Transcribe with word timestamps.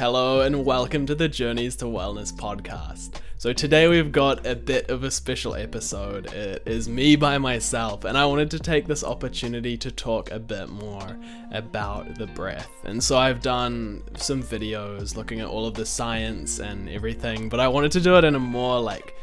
Hello 0.00 0.40
and 0.40 0.64
welcome 0.64 1.04
to 1.04 1.14
the 1.14 1.28
Journeys 1.28 1.76
to 1.76 1.84
Wellness 1.84 2.32
podcast. 2.32 3.20
So, 3.36 3.52
today 3.52 3.86
we've 3.86 4.10
got 4.10 4.46
a 4.46 4.56
bit 4.56 4.88
of 4.88 5.04
a 5.04 5.10
special 5.10 5.54
episode. 5.54 6.32
It 6.32 6.62
is 6.64 6.88
me 6.88 7.16
by 7.16 7.36
myself, 7.36 8.06
and 8.06 8.16
I 8.16 8.24
wanted 8.24 8.50
to 8.52 8.58
take 8.58 8.86
this 8.86 9.04
opportunity 9.04 9.76
to 9.76 9.90
talk 9.90 10.30
a 10.30 10.38
bit 10.38 10.70
more 10.70 11.18
about 11.52 12.14
the 12.14 12.26
breath. 12.28 12.70
And 12.84 13.04
so, 13.04 13.18
I've 13.18 13.42
done 13.42 14.02
some 14.16 14.42
videos 14.42 15.16
looking 15.16 15.40
at 15.40 15.48
all 15.48 15.66
of 15.66 15.74
the 15.74 15.84
science 15.84 16.60
and 16.60 16.88
everything, 16.88 17.50
but 17.50 17.60
I 17.60 17.68
wanted 17.68 17.92
to 17.92 18.00
do 18.00 18.16
it 18.16 18.24
in 18.24 18.34
a 18.34 18.40
more 18.40 18.80
like 18.80 19.14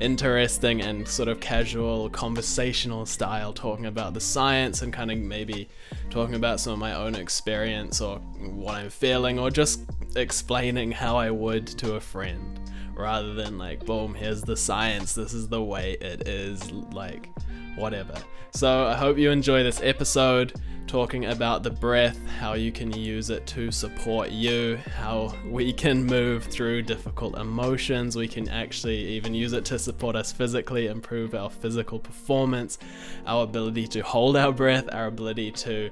interesting 0.00 0.80
and 0.80 1.06
sort 1.06 1.28
of 1.28 1.40
casual 1.40 2.08
conversational 2.10 3.04
style 3.04 3.52
talking 3.52 3.86
about 3.86 4.14
the 4.14 4.20
science 4.20 4.82
and 4.82 4.92
kind 4.92 5.10
of 5.10 5.18
maybe 5.18 5.68
talking 6.08 6.34
about 6.34 6.58
some 6.58 6.72
of 6.72 6.78
my 6.78 6.94
own 6.94 7.14
experience 7.14 8.00
or 8.00 8.18
what 8.18 8.74
I'm 8.74 8.90
feeling 8.90 9.38
or 9.38 9.50
just 9.50 9.82
explaining 10.16 10.90
how 10.90 11.16
I 11.16 11.30
would 11.30 11.66
to 11.66 11.94
a 11.94 12.00
friend 12.00 12.58
rather 12.94 13.34
than 13.34 13.58
like 13.58 13.84
boom 13.86 14.14
here's 14.14 14.42
the 14.42 14.56
science 14.56 15.14
this 15.14 15.32
is 15.32 15.48
the 15.48 15.62
way 15.62 15.92
it 16.00 16.28
is 16.28 16.70
like 16.72 17.28
whatever 17.76 18.14
so 18.52 18.86
I 18.86 18.94
hope 18.94 19.16
you 19.16 19.30
enjoy 19.30 19.62
this 19.62 19.80
episode 19.80 20.60
talking 20.88 21.26
about 21.26 21.62
the 21.62 21.70
breath, 21.70 22.18
how 22.26 22.54
you 22.54 22.72
can 22.72 22.92
use 22.92 23.30
it 23.30 23.46
to 23.46 23.70
support 23.70 24.30
you, 24.30 24.76
how 24.96 25.32
we 25.46 25.72
can 25.72 26.04
move 26.04 26.44
through 26.44 26.82
difficult 26.82 27.38
emotions. 27.38 28.16
We 28.16 28.26
can 28.26 28.48
actually 28.48 28.96
even 28.96 29.32
use 29.32 29.52
it 29.52 29.64
to 29.66 29.78
support 29.78 30.16
us 30.16 30.32
physically, 30.32 30.88
improve 30.88 31.32
our 31.32 31.48
physical 31.48 32.00
performance, 32.00 32.76
our 33.24 33.44
ability 33.44 33.86
to 33.86 34.00
hold 34.00 34.36
our 34.36 34.52
breath, 34.52 34.92
our 34.92 35.06
ability 35.06 35.52
to 35.52 35.90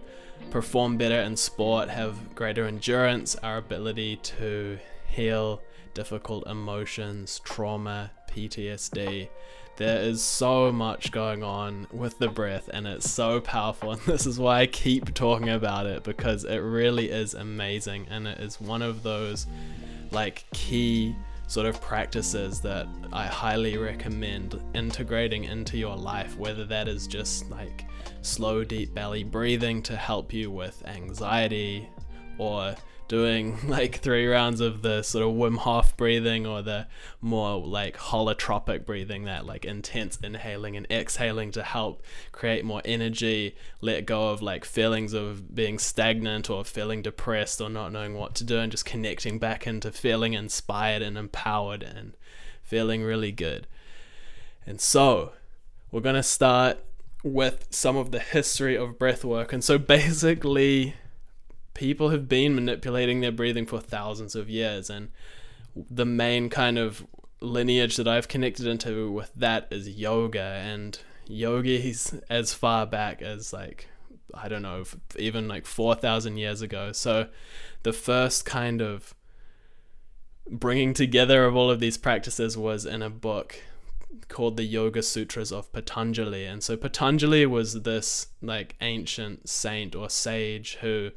perform 0.51 0.97
better 0.97 1.21
in 1.21 1.37
sport, 1.37 1.89
have 1.89 2.35
greater 2.35 2.67
endurance, 2.67 3.37
our 3.37 3.59
ability 3.59 4.17
to 4.17 4.81
heal 5.07 5.63
difficult 5.95 6.45
emotions, 6.49 7.41
trauma, 7.45 8.11
PTSD 8.29 9.29
there 9.79 10.03
is 10.03 10.21
so 10.21 10.73
much 10.73 11.13
going 11.13 11.45
on 11.45 11.87
with 11.93 12.19
the 12.19 12.29
breath, 12.29 12.69
and 12.73 12.87
it's 12.87 13.09
so 13.09 13.41
powerful. 13.41 13.93
And 13.99 14.01
this 14.03 14.27
is 14.27 14.39
why 14.39 14.61
I 14.61 14.67
keep 14.67 15.15
talking 15.15 15.49
about 15.49 15.87
it 15.87 16.03
because 16.03 16.45
it 16.45 16.59
really 16.59 17.11
is 17.11 17.35
amazing, 17.35 18.07
and 18.11 18.27
it 18.27 18.39
is 18.41 18.61
one 18.61 18.83
of 18.83 19.03
those 19.03 19.47
like 20.11 20.45
key 20.53 21.15
sort 21.47 21.67
of 21.67 21.81
practices 21.81 22.61
that 22.61 22.89
I 23.13 23.27
highly 23.27 23.79
recommend 23.79 24.61
integrating 24.75 25.45
into 25.45 25.79
your 25.79 25.97
life, 25.97 26.37
whether 26.37 26.65
that 26.67 26.89
is 26.89 27.07
just 27.07 27.49
like 27.49 27.87
slow, 28.21 28.65
deep 28.65 28.93
belly 28.95 29.23
breathing 29.23 29.83
to 29.85 29.97
help 29.97 30.33
you 30.33 30.51
with 30.51 30.83
anxiety 30.87 31.89
or 32.37 32.75
doing 33.09 33.59
like 33.69 33.97
three 33.97 34.27
rounds 34.27 34.61
of 34.61 34.83
the 34.83 35.03
sort 35.03 35.25
of 35.25 35.35
Wim 35.35 35.57
Hof 35.59 35.97
breathing 35.97 36.47
or 36.47 36.63
the 36.63 36.87
more 37.21 37.59
like 37.59 37.97
holotropic 37.97 38.87
breathing, 38.87 39.25
that 39.25 39.47
like 39.47 39.65
intense 39.65 40.19
inhaling 40.23 40.77
and 40.77 40.87
exhaling 40.91 41.51
to 41.53 41.63
help 41.63 42.03
create 42.31 42.65
more 42.65 42.83
energy, 42.85 43.57
let 43.81 44.07
go 44.07 44.31
of 44.31 44.43
like 44.43 44.65
feelings 44.65 45.13
of 45.13 45.55
being 45.55 45.79
stagnant 45.79 46.49
or 46.49 46.65
feeling 46.65 47.03
depressed 47.03 47.61
or 47.61 47.69
not 47.69 47.93
knowing 47.93 48.15
what 48.15 48.35
to 48.37 48.45
do, 48.45 48.59
and 48.59 48.71
just 48.71 48.85
connecting 48.85 49.39
back 49.39 49.67
into 49.67 49.91
feeling 49.91 50.35
inspired 50.35 51.03
and 51.03 51.19
empowered 51.19 51.83
and 51.83 52.17
feeling 52.63 53.03
really 53.03 53.33
good. 53.33 53.67
And 54.67 54.81
so, 54.81 55.33
we're 55.91 56.03
going 56.03 56.15
to 56.15 56.23
start 56.23 56.79
with 57.25 57.67
some 57.71 57.97
of 57.97 58.11
the 58.11 58.19
history 58.19 58.77
of 58.77 58.99
breath 58.99 59.25
work. 59.25 59.53
And 59.53 59.65
so, 59.65 59.79
basically, 59.79 60.95
people 61.79 62.09
have 62.09 62.29
been 62.29 62.57
manipulating 62.57 63.21
their 63.21 63.31
breathing 63.31 63.65
for 63.65 63.79
thousands 63.79 64.35
of 64.35 64.51
years 64.51 64.91
and 64.91 65.11
the 65.89 66.05
main 66.05 66.51
kind 66.51 66.77
of 66.77 67.07
lineage 67.41 67.95
that 67.97 68.09
I've 68.09 68.27
connected 68.27 68.67
into 68.67 69.13
with 69.13 69.33
that 69.35 69.69
is 69.71 69.89
yoga 69.89 70.41
and 70.41 70.99
yogis 71.29 72.15
as 72.29 72.53
far 72.53 72.85
back 72.85 73.23
as 73.23 73.53
like 73.53 73.87
I 74.35 74.49
don't 74.49 74.63
know 74.63 74.83
even 75.17 75.47
like 75.47 75.67
4000 75.67 76.37
years 76.37 76.63
ago. 76.63 76.91
So 76.91 77.29
the 77.85 77.93
first 77.93 78.45
kind 78.45 78.83
of 78.83 79.15
bringing 80.51 80.95
together 80.95 81.45
of 81.45 81.55
all 81.55 81.71
of 81.71 81.79
these 81.79 81.97
practices 81.97 82.57
was 82.59 82.87
in 82.87 83.03
a 83.03 83.11
book 83.11 83.63
called 84.27 84.57
the 84.57 84.65
Yoga 84.65 85.05
Sutras 85.05 85.53
of 85.53 85.73
Patanjali. 85.73 86.45
And 86.45 86.61
so 86.61 86.77
Patanjali 86.77 87.47
was 87.47 87.83
this 87.83 88.27
like 88.43 88.75
ancient 88.81 89.49
saint 89.49 89.95
or 89.95 90.11
sage 90.11 90.79
who 90.81 91.13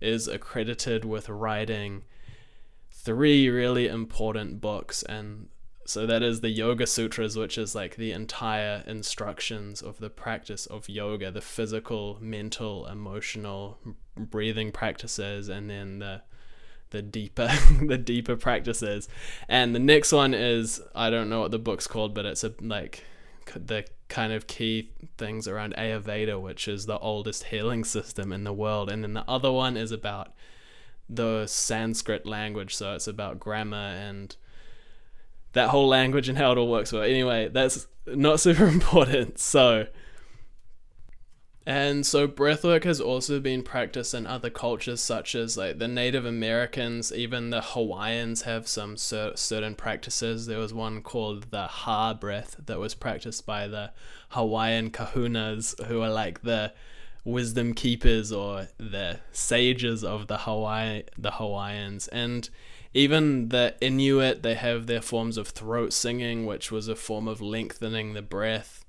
is 0.00 0.28
accredited 0.28 1.04
with 1.04 1.28
writing 1.28 2.04
three 2.90 3.48
really 3.48 3.86
important 3.86 4.60
books 4.60 5.02
and 5.02 5.48
so 5.86 6.04
that 6.04 6.20
is 6.20 6.40
the 6.40 6.48
Yoga 6.48 6.84
Sutras, 6.84 7.36
which 7.36 7.56
is 7.56 7.76
like 7.76 7.94
the 7.94 8.10
entire 8.10 8.82
instructions 8.88 9.80
of 9.80 9.98
the 9.98 10.10
practice 10.10 10.66
of 10.66 10.88
yoga, 10.88 11.30
the 11.30 11.40
physical, 11.40 12.18
mental, 12.20 12.86
emotional, 12.86 13.78
breathing 14.16 14.72
practices, 14.72 15.48
and 15.48 15.70
then 15.70 16.00
the 16.00 16.22
the 16.90 17.02
deeper 17.02 17.48
the 17.80 17.98
deeper 17.98 18.36
practices. 18.36 19.08
And 19.48 19.74
the 19.74 19.80
next 19.80 20.12
one 20.12 20.34
is 20.34 20.82
I 20.94 21.08
don't 21.08 21.28
know 21.28 21.40
what 21.40 21.52
the 21.52 21.58
book's 21.58 21.86
called, 21.86 22.14
but 22.14 22.26
it's 22.26 22.42
a 22.42 22.52
like 22.60 23.04
the 23.54 23.84
kind 24.08 24.32
of 24.32 24.46
key 24.46 24.90
things 25.18 25.48
around 25.48 25.74
Ayurveda, 25.76 26.40
which 26.40 26.68
is 26.68 26.86
the 26.86 26.98
oldest 26.98 27.44
healing 27.44 27.84
system 27.84 28.32
in 28.32 28.44
the 28.44 28.52
world. 28.52 28.90
And 28.90 29.02
then 29.02 29.14
the 29.14 29.24
other 29.28 29.50
one 29.50 29.76
is 29.76 29.92
about 29.92 30.32
the 31.08 31.46
Sanskrit 31.46 32.26
language. 32.26 32.74
So 32.74 32.94
it's 32.94 33.06
about 33.06 33.40
grammar 33.40 33.76
and 33.76 34.34
that 35.52 35.70
whole 35.70 35.88
language 35.88 36.28
and 36.28 36.38
how 36.38 36.52
it 36.52 36.58
all 36.58 36.68
works. 36.68 36.92
Well, 36.92 37.02
anyway, 37.02 37.48
that's 37.48 37.86
not 38.06 38.40
super 38.40 38.66
important. 38.66 39.38
So 39.38 39.86
and 41.66 42.06
so 42.06 42.28
breathwork 42.28 42.84
has 42.84 43.00
also 43.00 43.40
been 43.40 43.64
practiced 43.64 44.14
in 44.14 44.24
other 44.24 44.50
cultures, 44.50 45.00
such 45.00 45.34
as 45.34 45.56
like 45.56 45.78
the 45.78 45.88
Native 45.88 46.24
Americans, 46.24 47.12
even 47.12 47.50
the 47.50 47.60
Hawaiians 47.60 48.42
have 48.42 48.68
some 48.68 48.96
cer- 48.96 49.34
certain 49.34 49.74
practices. 49.74 50.46
There 50.46 50.60
was 50.60 50.72
one 50.72 51.02
called 51.02 51.50
the 51.50 51.66
Ha 51.66 52.14
breath 52.14 52.54
that 52.66 52.78
was 52.78 52.94
practiced 52.94 53.44
by 53.46 53.66
the 53.66 53.90
Hawaiian 54.28 54.90
kahunas, 54.90 55.84
who 55.86 56.02
are 56.02 56.10
like 56.10 56.42
the 56.42 56.72
wisdom 57.24 57.74
keepers 57.74 58.30
or 58.30 58.68
the 58.78 59.18
sages 59.32 60.04
of 60.04 60.28
the 60.28 60.38
Hawaii 60.38 61.02
the 61.18 61.32
Hawaiians. 61.32 62.06
And 62.08 62.48
even 62.94 63.48
the 63.48 63.74
Inuit, 63.80 64.44
they 64.44 64.54
have 64.54 64.86
their 64.86 65.02
forms 65.02 65.36
of 65.36 65.48
throat 65.48 65.92
singing, 65.92 66.46
which 66.46 66.70
was 66.70 66.86
a 66.86 66.94
form 66.94 67.26
of 67.26 67.42
lengthening 67.42 68.14
the 68.14 68.22
breath 68.22 68.85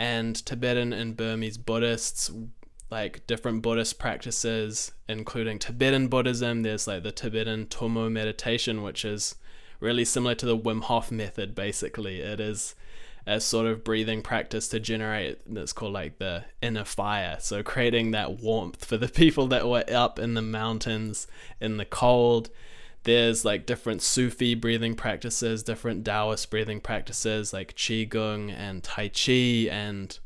and 0.00 0.34
Tibetan 0.46 0.94
and 0.94 1.14
Burmese 1.14 1.58
Buddhists, 1.58 2.30
like 2.90 3.26
different 3.26 3.60
Buddhist 3.60 3.98
practices, 3.98 4.92
including 5.10 5.58
Tibetan 5.58 6.08
Buddhism. 6.08 6.62
There's 6.62 6.86
like 6.86 7.02
the 7.02 7.12
Tibetan 7.12 7.66
Tummo 7.66 8.10
meditation, 8.10 8.82
which 8.82 9.04
is 9.04 9.34
really 9.78 10.06
similar 10.06 10.34
to 10.36 10.46
the 10.46 10.56
Wim 10.56 10.84
Hof 10.84 11.12
method, 11.12 11.54
basically. 11.54 12.20
It 12.20 12.40
is 12.40 12.74
a 13.26 13.42
sort 13.42 13.66
of 13.66 13.84
breathing 13.84 14.22
practice 14.22 14.68
to 14.68 14.80
generate 14.80 15.40
that's 15.46 15.74
called 15.74 15.92
like 15.92 16.18
the 16.18 16.46
inner 16.62 16.86
fire. 16.86 17.36
So 17.38 17.62
creating 17.62 18.12
that 18.12 18.40
warmth 18.40 18.82
for 18.82 18.96
the 18.96 19.08
people 19.22 19.48
that 19.48 19.68
were 19.68 19.84
up 19.92 20.18
in 20.18 20.32
the 20.32 20.40
mountains 20.40 21.26
in 21.60 21.76
the 21.76 21.84
cold 21.84 22.48
there's 23.04 23.44
like 23.44 23.66
different 23.66 24.02
Sufi 24.02 24.54
breathing 24.54 24.94
practices, 24.94 25.62
different 25.62 26.04
Taoist 26.04 26.50
breathing 26.50 26.80
practices 26.80 27.52
like 27.52 27.74
Qigong 27.74 28.52
and 28.52 28.82
Tai 28.82 29.08
Chi 29.08 29.68
and 29.70 30.18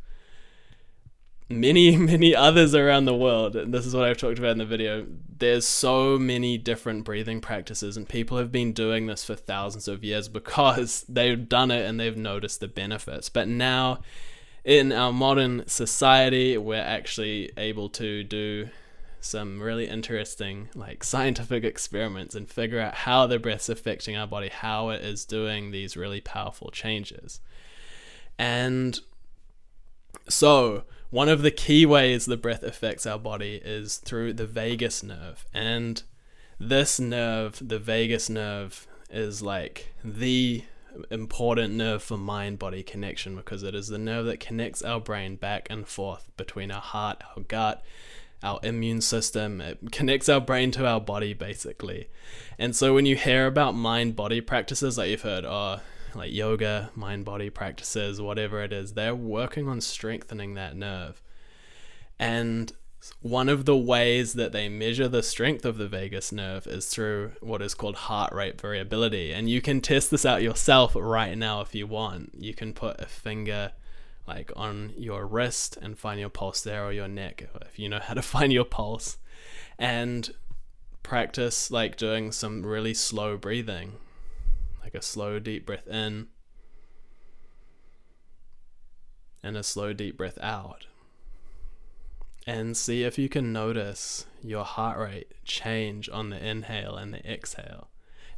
many, 1.48 1.96
many 1.96 2.34
others 2.34 2.74
around 2.74 3.04
the 3.04 3.14
world. 3.14 3.56
And 3.56 3.72
this 3.72 3.86
is 3.86 3.94
what 3.94 4.04
I've 4.04 4.16
talked 4.16 4.38
about 4.38 4.52
in 4.52 4.58
the 4.58 4.64
video. 4.64 5.06
There's 5.36 5.66
so 5.66 6.18
many 6.18 6.58
different 6.58 7.04
breathing 7.04 7.40
practices, 7.40 7.96
and 7.96 8.08
people 8.08 8.38
have 8.38 8.50
been 8.50 8.72
doing 8.72 9.06
this 9.06 9.24
for 9.24 9.34
thousands 9.34 9.88
of 9.88 10.02
years 10.02 10.28
because 10.28 11.04
they've 11.08 11.48
done 11.48 11.70
it 11.70 11.86
and 11.88 11.98
they've 11.98 12.16
noticed 12.16 12.60
the 12.60 12.68
benefits. 12.68 13.28
But 13.28 13.48
now, 13.48 14.00
in 14.64 14.90
our 14.90 15.12
modern 15.12 15.66
society, 15.66 16.56
we're 16.56 16.76
actually 16.76 17.50
able 17.56 17.88
to 17.90 18.24
do 18.24 18.68
some 19.24 19.62
really 19.62 19.88
interesting 19.88 20.68
like 20.74 21.02
scientific 21.02 21.64
experiments 21.64 22.34
and 22.34 22.48
figure 22.48 22.80
out 22.80 22.94
how 22.94 23.26
the 23.26 23.38
breath's 23.38 23.68
affecting 23.68 24.16
our 24.16 24.26
body, 24.26 24.48
how 24.48 24.90
it 24.90 25.02
is 25.02 25.24
doing 25.24 25.70
these 25.70 25.96
really 25.96 26.20
powerful 26.20 26.70
changes. 26.70 27.40
And 28.38 29.00
so, 30.28 30.84
one 31.10 31.28
of 31.28 31.42
the 31.42 31.50
key 31.50 31.86
ways 31.86 32.26
the 32.26 32.36
breath 32.36 32.62
affects 32.62 33.06
our 33.06 33.18
body 33.18 33.60
is 33.64 33.98
through 33.98 34.34
the 34.34 34.46
vagus 34.46 35.02
nerve. 35.02 35.46
And 35.54 36.02
this 36.58 36.98
nerve, 36.98 37.60
the 37.66 37.78
vagus 37.78 38.28
nerve, 38.28 38.86
is 39.10 39.42
like 39.42 39.94
the 40.04 40.64
important 41.10 41.74
nerve 41.74 42.02
for 42.02 42.16
mind 42.16 42.58
body 42.58 42.82
connection 42.82 43.36
because 43.36 43.62
it 43.62 43.74
is 43.74 43.88
the 43.88 43.98
nerve 43.98 44.26
that 44.26 44.40
connects 44.40 44.82
our 44.82 45.00
brain 45.00 45.36
back 45.36 45.66
and 45.70 45.86
forth 45.86 46.30
between 46.36 46.70
our 46.70 46.80
heart, 46.80 47.22
our 47.36 47.42
gut, 47.42 47.84
our 48.44 48.60
immune 48.62 49.00
system. 49.00 49.60
It 49.60 49.90
connects 49.90 50.28
our 50.28 50.40
brain 50.40 50.70
to 50.72 50.86
our 50.86 51.00
body, 51.00 51.32
basically. 51.34 52.08
And 52.58 52.76
so 52.76 52.94
when 52.94 53.06
you 53.06 53.16
hear 53.16 53.46
about 53.46 53.74
mind 53.74 54.14
body 54.14 54.40
practices, 54.40 54.98
like 54.98 55.10
you've 55.10 55.22
heard, 55.22 55.44
oh, 55.44 55.80
like 56.14 56.32
yoga, 56.32 56.90
mind 56.94 57.24
body 57.24 57.50
practices, 57.50 58.20
whatever 58.20 58.62
it 58.62 58.72
is, 58.72 58.92
they're 58.92 59.14
working 59.14 59.68
on 59.68 59.80
strengthening 59.80 60.54
that 60.54 60.76
nerve. 60.76 61.22
And 62.18 62.72
one 63.20 63.48
of 63.48 63.64
the 63.64 63.76
ways 63.76 64.34
that 64.34 64.52
they 64.52 64.68
measure 64.68 65.08
the 65.08 65.22
strength 65.22 65.64
of 65.64 65.76
the 65.76 65.88
vagus 65.88 66.32
nerve 66.32 66.66
is 66.66 66.86
through 66.86 67.32
what 67.40 67.60
is 67.60 67.74
called 67.74 67.96
heart 67.96 68.32
rate 68.32 68.60
variability. 68.60 69.32
And 69.32 69.48
you 69.50 69.60
can 69.60 69.80
test 69.80 70.10
this 70.10 70.24
out 70.24 70.42
yourself 70.42 70.94
right 70.94 71.36
now 71.36 71.60
if 71.60 71.74
you 71.74 71.86
want. 71.86 72.32
You 72.38 72.54
can 72.54 72.72
put 72.72 73.00
a 73.00 73.06
finger 73.06 73.72
like 74.26 74.50
on 74.56 74.92
your 74.96 75.26
wrist 75.26 75.76
and 75.80 75.98
find 75.98 76.18
your 76.18 76.28
pulse 76.28 76.62
there 76.62 76.84
or 76.84 76.92
your 76.92 77.08
neck 77.08 77.48
if 77.62 77.78
you 77.78 77.88
know 77.88 78.00
how 78.00 78.14
to 78.14 78.22
find 78.34 78.52
your 78.52 78.64
pulse 78.64 79.18
and 79.78 80.34
practice 81.02 81.70
like 81.70 81.96
doing 81.96 82.32
some 82.32 82.64
really 82.64 82.94
slow 82.94 83.36
breathing 83.36 83.92
like 84.82 84.94
a 84.94 85.02
slow 85.02 85.38
deep 85.38 85.66
breath 85.66 85.86
in 85.86 86.28
and 89.42 89.56
a 89.56 89.62
slow 89.62 89.92
deep 89.92 90.16
breath 90.16 90.38
out 90.40 90.86
and 92.46 92.76
see 92.76 93.02
if 93.02 93.18
you 93.18 93.28
can 93.28 93.52
notice 93.52 94.26
your 94.42 94.64
heart 94.64 94.98
rate 94.98 95.32
change 95.44 96.08
on 96.10 96.30
the 96.30 96.46
inhale 96.46 96.96
and 96.96 97.14
the 97.14 97.30
exhale. 97.30 97.88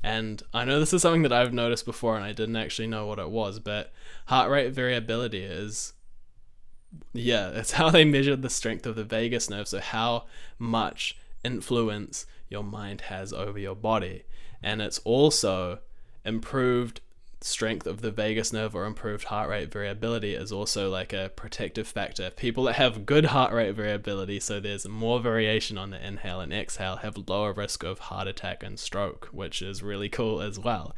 And 0.06 0.40
I 0.54 0.64
know 0.64 0.78
this 0.78 0.92
is 0.92 1.02
something 1.02 1.22
that 1.22 1.32
I've 1.32 1.52
noticed 1.52 1.84
before 1.84 2.14
and 2.14 2.24
I 2.24 2.32
didn't 2.32 2.54
actually 2.54 2.86
know 2.86 3.06
what 3.06 3.18
it 3.18 3.28
was, 3.28 3.58
but 3.58 3.92
heart 4.26 4.48
rate 4.48 4.72
variability 4.72 5.42
is 5.42 5.94
yeah, 7.12 7.48
it's 7.54 7.72
how 7.72 7.90
they 7.90 8.04
measure 8.04 8.36
the 8.36 8.48
strength 8.48 8.86
of 8.86 8.94
the 8.94 9.02
vagus 9.02 9.50
nerve, 9.50 9.66
so 9.66 9.80
how 9.80 10.26
much 10.60 11.18
influence 11.42 12.24
your 12.48 12.62
mind 12.62 13.00
has 13.02 13.32
over 13.32 13.58
your 13.58 13.74
body. 13.74 14.22
And 14.62 14.80
it's 14.80 15.00
also 15.00 15.80
improved 16.24 17.00
strength 17.40 17.86
of 17.86 18.00
the 18.00 18.10
vagus 18.10 18.52
nerve 18.52 18.74
or 18.74 18.86
improved 18.86 19.24
heart 19.24 19.48
rate 19.48 19.70
variability 19.70 20.34
is 20.34 20.50
also 20.50 20.90
like 20.90 21.12
a 21.12 21.30
protective 21.36 21.86
factor. 21.86 22.30
People 22.30 22.64
that 22.64 22.74
have 22.74 23.06
good 23.06 23.26
heart 23.26 23.52
rate 23.52 23.74
variability, 23.74 24.40
so 24.40 24.58
there's 24.58 24.88
more 24.88 25.20
variation 25.20 25.76
on 25.76 25.90
the 25.90 26.06
inhale 26.06 26.40
and 26.40 26.52
exhale, 26.52 26.96
have 26.96 27.28
lower 27.28 27.52
risk 27.52 27.82
of 27.82 27.98
heart 27.98 28.26
attack 28.26 28.62
and 28.62 28.78
stroke, 28.78 29.28
which 29.32 29.60
is 29.60 29.82
really 29.82 30.08
cool 30.08 30.40
as 30.40 30.58
well. 30.58 30.94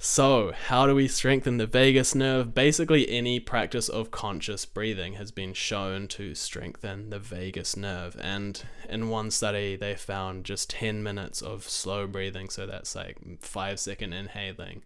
So, 0.00 0.52
how 0.52 0.86
do 0.86 0.94
we 0.94 1.08
strengthen 1.08 1.56
the 1.56 1.66
vagus 1.66 2.14
nerve? 2.14 2.54
Basically, 2.54 3.08
any 3.08 3.40
practice 3.40 3.88
of 3.88 4.12
conscious 4.12 4.64
breathing 4.64 5.14
has 5.14 5.32
been 5.32 5.54
shown 5.54 6.06
to 6.08 6.36
strengthen 6.36 7.10
the 7.10 7.18
vagus 7.18 7.76
nerve. 7.76 8.16
And 8.20 8.62
in 8.88 9.08
one 9.08 9.32
study, 9.32 9.74
they 9.74 9.96
found 9.96 10.44
just 10.44 10.70
10 10.70 11.02
minutes 11.02 11.42
of 11.42 11.68
slow 11.68 12.06
breathing, 12.06 12.48
so 12.48 12.64
that's 12.64 12.94
like 12.94 13.16
five 13.40 13.80
second 13.80 14.12
inhaling 14.12 14.82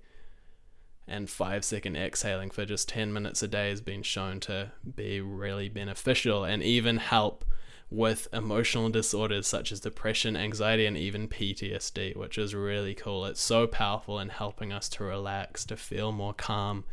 and 1.07 1.29
five 1.29 1.65
second 1.65 1.97
exhaling 1.97 2.51
for 2.51 2.65
just 2.65 2.89
10 2.89 3.13
minutes 3.13 3.43
a 3.43 3.49
day 3.49 3.69
has 3.71 3.81
been 3.81 4.03
shown 4.03 4.41
to 4.41 4.73
be 4.95 5.21
really 5.21 5.69
beneficial 5.69 6.45
and 6.45 6.63
even 6.63 6.99
help 6.99 7.45
with 7.93 8.27
emotional 8.33 8.89
disorders 8.89 9.47
such 9.47 9.71
as 9.71 9.81
depression, 9.81 10.35
anxiety, 10.35 10.87
and 10.87 10.97
even 10.97 11.29
PTSD, 11.29 12.17
which 12.17 12.39
is 12.39 12.55
really 12.55 12.95
cool. 12.95 13.27
It's 13.27 13.41
so 13.41 13.67
powerful 13.67 14.19
in 14.19 14.31
helping 14.31 14.73
us 14.73 14.89
to 14.91 15.05
relax, 15.05 15.67
to 15.67 15.77
feel 15.77 16.11
more 16.11 16.33
calm, 16.33 16.85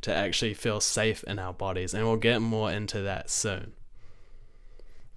to 0.00 0.12
actually 0.12 0.54
feel 0.54 0.80
safe 0.80 1.22
in 1.24 1.38
our 1.38 1.52
bodies. 1.52 1.94
And 1.94 2.04
we'll 2.04 2.16
get 2.16 2.40
more 2.40 2.72
into 2.72 3.00
that 3.02 3.30
soon. 3.30 3.74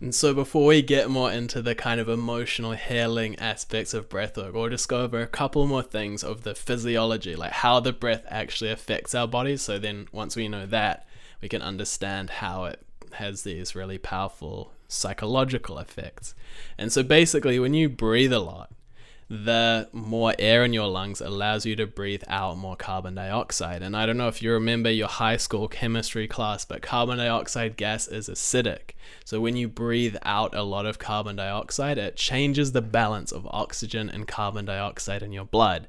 And 0.04 0.14
so, 0.14 0.34
before 0.34 0.66
we 0.66 0.82
get 0.82 1.10
more 1.10 1.32
into 1.32 1.62
the 1.62 1.76
kind 1.76 1.98
of 1.98 2.10
emotional 2.10 2.74
healing 2.74 3.40
aspects 3.40 3.94
of 3.94 4.10
breathwork, 4.10 4.52
we'll 4.52 4.68
just 4.68 4.90
go 4.90 5.02
over 5.02 5.22
a 5.22 5.28
couple 5.28 5.66
more 5.66 5.82
things 5.82 6.26
of 6.26 6.44
the 6.44 6.54
physiology, 6.54 7.38
like 7.38 7.54
how 7.54 7.80
the 7.80 7.94
breath 7.94 8.26
actually 8.28 8.70
affects 8.70 9.16
our 9.16 9.30
bodies. 9.30 9.62
So, 9.62 9.80
then 9.80 10.10
once 10.12 10.36
we 10.36 10.50
know 10.50 10.66
that, 10.66 11.08
we 11.42 11.48
can 11.48 11.62
understand 11.62 12.32
how 12.32 12.66
it 12.66 12.86
has 13.14 13.44
these 13.44 13.76
really 13.76 13.98
powerful 13.98 14.74
psychological 14.90 15.80
effects. 15.80 16.36
And 16.78 16.92
so, 16.92 17.02
basically, 17.02 17.58
when 17.58 17.74
you 17.74 17.88
breathe 17.88 18.34
a 18.34 18.42
lot, 18.42 18.73
the 19.34 19.90
more 19.92 20.36
air 20.38 20.64
in 20.64 20.74
your 20.74 20.88
lungs 20.88 21.20
allows 21.20 21.66
you 21.66 21.76
to 21.76 21.88
breathe 21.88 22.22
out 22.28 22.56
more 22.56 22.76
carbon 22.76 23.16
dioxide. 23.16 23.82
And 23.82 23.98
I 23.98 24.06
don't 24.06 24.18
know 24.18 24.28
if 24.28 24.44
you 24.44 24.52
remember 24.52 24.92
your 24.92 25.08
high 25.08 25.38
school 25.38 25.68
chemistry 25.68 26.28
class, 26.28 26.66
but 26.66 26.84
carbon 26.84 27.18
dioxide 27.18 27.76
gas 27.76 28.08
is 28.08 28.30
acidic. 28.30 28.92
So 29.26 29.42
when 29.42 29.56
you 29.56 29.68
breathe 29.68 30.18
out 30.22 30.54
a 30.54 30.62
lot 30.62 30.86
of 30.86 31.00
carbon 31.00 31.38
dioxide, 31.38 31.98
it 31.98 32.16
changes 32.16 32.74
the 32.74 32.82
balance 32.84 33.32
of 33.32 33.48
oxygen 33.48 34.08
and 34.08 34.28
carbon 34.28 34.66
dioxide 34.66 35.24
in 35.24 35.32
your 35.32 35.46
blood. 35.46 35.88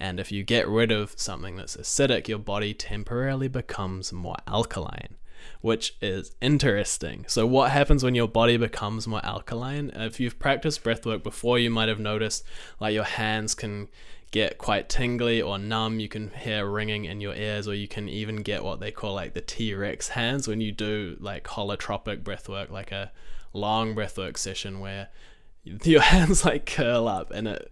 And 0.00 0.18
if 0.18 0.32
you 0.32 0.42
get 0.42 0.66
rid 0.66 0.90
of 0.90 1.12
something 1.16 1.56
that's 1.56 1.76
acidic, 1.76 2.28
your 2.28 2.38
body 2.38 2.72
temporarily 2.72 3.48
becomes 3.48 4.10
more 4.10 4.36
alkaline 4.46 5.16
which 5.60 5.96
is 6.00 6.32
interesting. 6.40 7.24
So, 7.28 7.46
what 7.46 7.70
happens 7.70 8.04
when 8.04 8.14
your 8.14 8.28
body 8.28 8.56
becomes 8.56 9.06
more 9.06 9.24
alkaline? 9.24 9.90
If 9.94 10.20
you've 10.20 10.38
practiced 10.38 10.84
breathwork 10.84 11.22
before, 11.22 11.58
you 11.58 11.70
might 11.70 11.88
have 11.88 12.00
noticed 12.00 12.44
like 12.80 12.94
your 12.94 13.04
hands 13.04 13.54
can 13.54 13.88
get 14.30 14.58
quite 14.58 14.88
tingly 14.88 15.40
or 15.40 15.58
numb. 15.58 16.00
You 16.00 16.08
can 16.08 16.30
hear 16.30 16.66
ringing 16.66 17.04
in 17.04 17.20
your 17.20 17.34
ears, 17.34 17.66
or 17.68 17.74
you 17.74 17.88
can 17.88 18.08
even 18.08 18.36
get 18.36 18.64
what 18.64 18.80
they 18.80 18.90
call 18.90 19.14
like 19.14 19.34
the 19.34 19.40
T 19.40 19.74
Rex 19.74 20.08
hands 20.08 20.48
when 20.48 20.60
you 20.60 20.72
do 20.72 21.16
like 21.20 21.44
holotropic 21.44 22.22
breathwork, 22.22 22.70
like 22.70 22.92
a 22.92 23.12
long 23.52 23.94
breathwork 23.94 24.36
session 24.36 24.80
where 24.80 25.08
your 25.64 26.02
hands 26.02 26.44
like 26.44 26.66
curl 26.66 27.08
up 27.08 27.30
and 27.32 27.48
it 27.48 27.70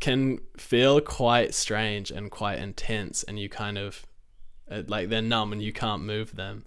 can 0.00 0.38
feel 0.56 1.00
quite 1.00 1.54
strange 1.54 2.10
and 2.10 2.30
quite 2.30 2.58
intense, 2.58 3.22
and 3.24 3.38
you 3.38 3.48
kind 3.48 3.78
of 3.78 4.06
like 4.86 5.08
they're 5.08 5.22
numb 5.22 5.52
and 5.52 5.62
you 5.62 5.72
can't 5.72 6.02
move 6.02 6.34
them 6.34 6.64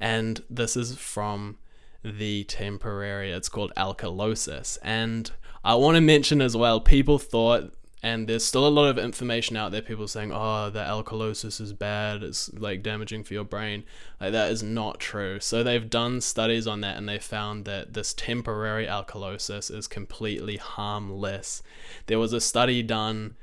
and 0.00 0.42
this 0.48 0.76
is 0.76 0.96
from 0.96 1.58
the 2.02 2.44
temporary, 2.44 3.30
it's 3.30 3.48
called 3.48 3.72
alkalosis. 3.76 4.78
And 4.82 5.30
I 5.62 5.74
want 5.74 5.96
to 5.96 6.00
mention 6.00 6.40
as 6.40 6.56
well, 6.56 6.80
people 6.80 7.18
thought, 7.18 7.74
and 8.02 8.26
there's 8.26 8.44
still 8.44 8.66
a 8.66 8.68
lot 8.68 8.88
of 8.88 8.98
information 8.98 9.58
out 9.58 9.72
there, 9.72 9.82
people 9.82 10.08
saying, 10.08 10.32
oh, 10.32 10.70
the 10.70 10.80
alkalosis 10.80 11.60
is 11.60 11.74
bad, 11.74 12.22
it's 12.22 12.50
like 12.54 12.82
damaging 12.82 13.24
for 13.24 13.34
your 13.34 13.44
brain. 13.44 13.84
Like, 14.18 14.32
that 14.32 14.50
is 14.50 14.62
not 14.62 14.98
true. 14.98 15.38
So, 15.38 15.62
they've 15.62 15.90
done 15.90 16.22
studies 16.22 16.66
on 16.66 16.80
that 16.80 16.96
and 16.96 17.06
they 17.06 17.18
found 17.18 17.66
that 17.66 17.92
this 17.92 18.14
temporary 18.14 18.86
alkalosis 18.86 19.70
is 19.70 19.86
completely 19.86 20.56
harmless. 20.56 21.62
There 22.06 22.18
was 22.18 22.32
a 22.32 22.40
study 22.40 22.82
done 22.82 23.36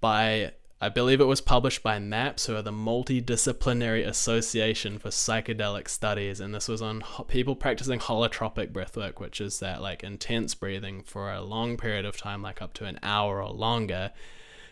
by 0.00 0.54
I 0.82 0.88
believe 0.88 1.20
it 1.20 1.26
was 1.26 1.40
published 1.40 1.84
by 1.84 2.00
MAPS, 2.00 2.46
who 2.46 2.56
are 2.56 2.62
the 2.62 2.72
Multidisciplinary 2.72 4.04
Association 4.04 4.98
for 4.98 5.10
Psychedelic 5.10 5.86
Studies, 5.86 6.40
and 6.40 6.52
this 6.52 6.66
was 6.66 6.82
on 6.82 7.02
ho- 7.02 7.22
people 7.22 7.54
practicing 7.54 8.00
holotropic 8.00 8.72
breathwork, 8.72 9.20
which 9.20 9.40
is 9.40 9.60
that 9.60 9.80
like 9.80 10.02
intense 10.02 10.56
breathing 10.56 11.04
for 11.04 11.32
a 11.32 11.40
long 11.40 11.76
period 11.76 12.04
of 12.04 12.16
time, 12.16 12.42
like 12.42 12.60
up 12.60 12.74
to 12.74 12.84
an 12.84 12.98
hour 13.00 13.40
or 13.40 13.50
longer. 13.50 14.10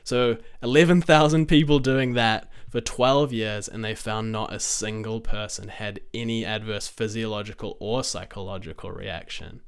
So 0.02 0.38
11,000 0.64 1.46
people 1.46 1.78
doing 1.78 2.14
that 2.14 2.50
for 2.68 2.80
12 2.80 3.32
years, 3.32 3.68
and 3.68 3.84
they 3.84 3.94
found 3.94 4.32
not 4.32 4.52
a 4.52 4.58
single 4.58 5.20
person 5.20 5.68
had 5.68 6.00
any 6.12 6.44
adverse 6.44 6.88
physiological 6.88 7.76
or 7.78 8.02
psychological 8.02 8.90
reaction. 8.90 9.60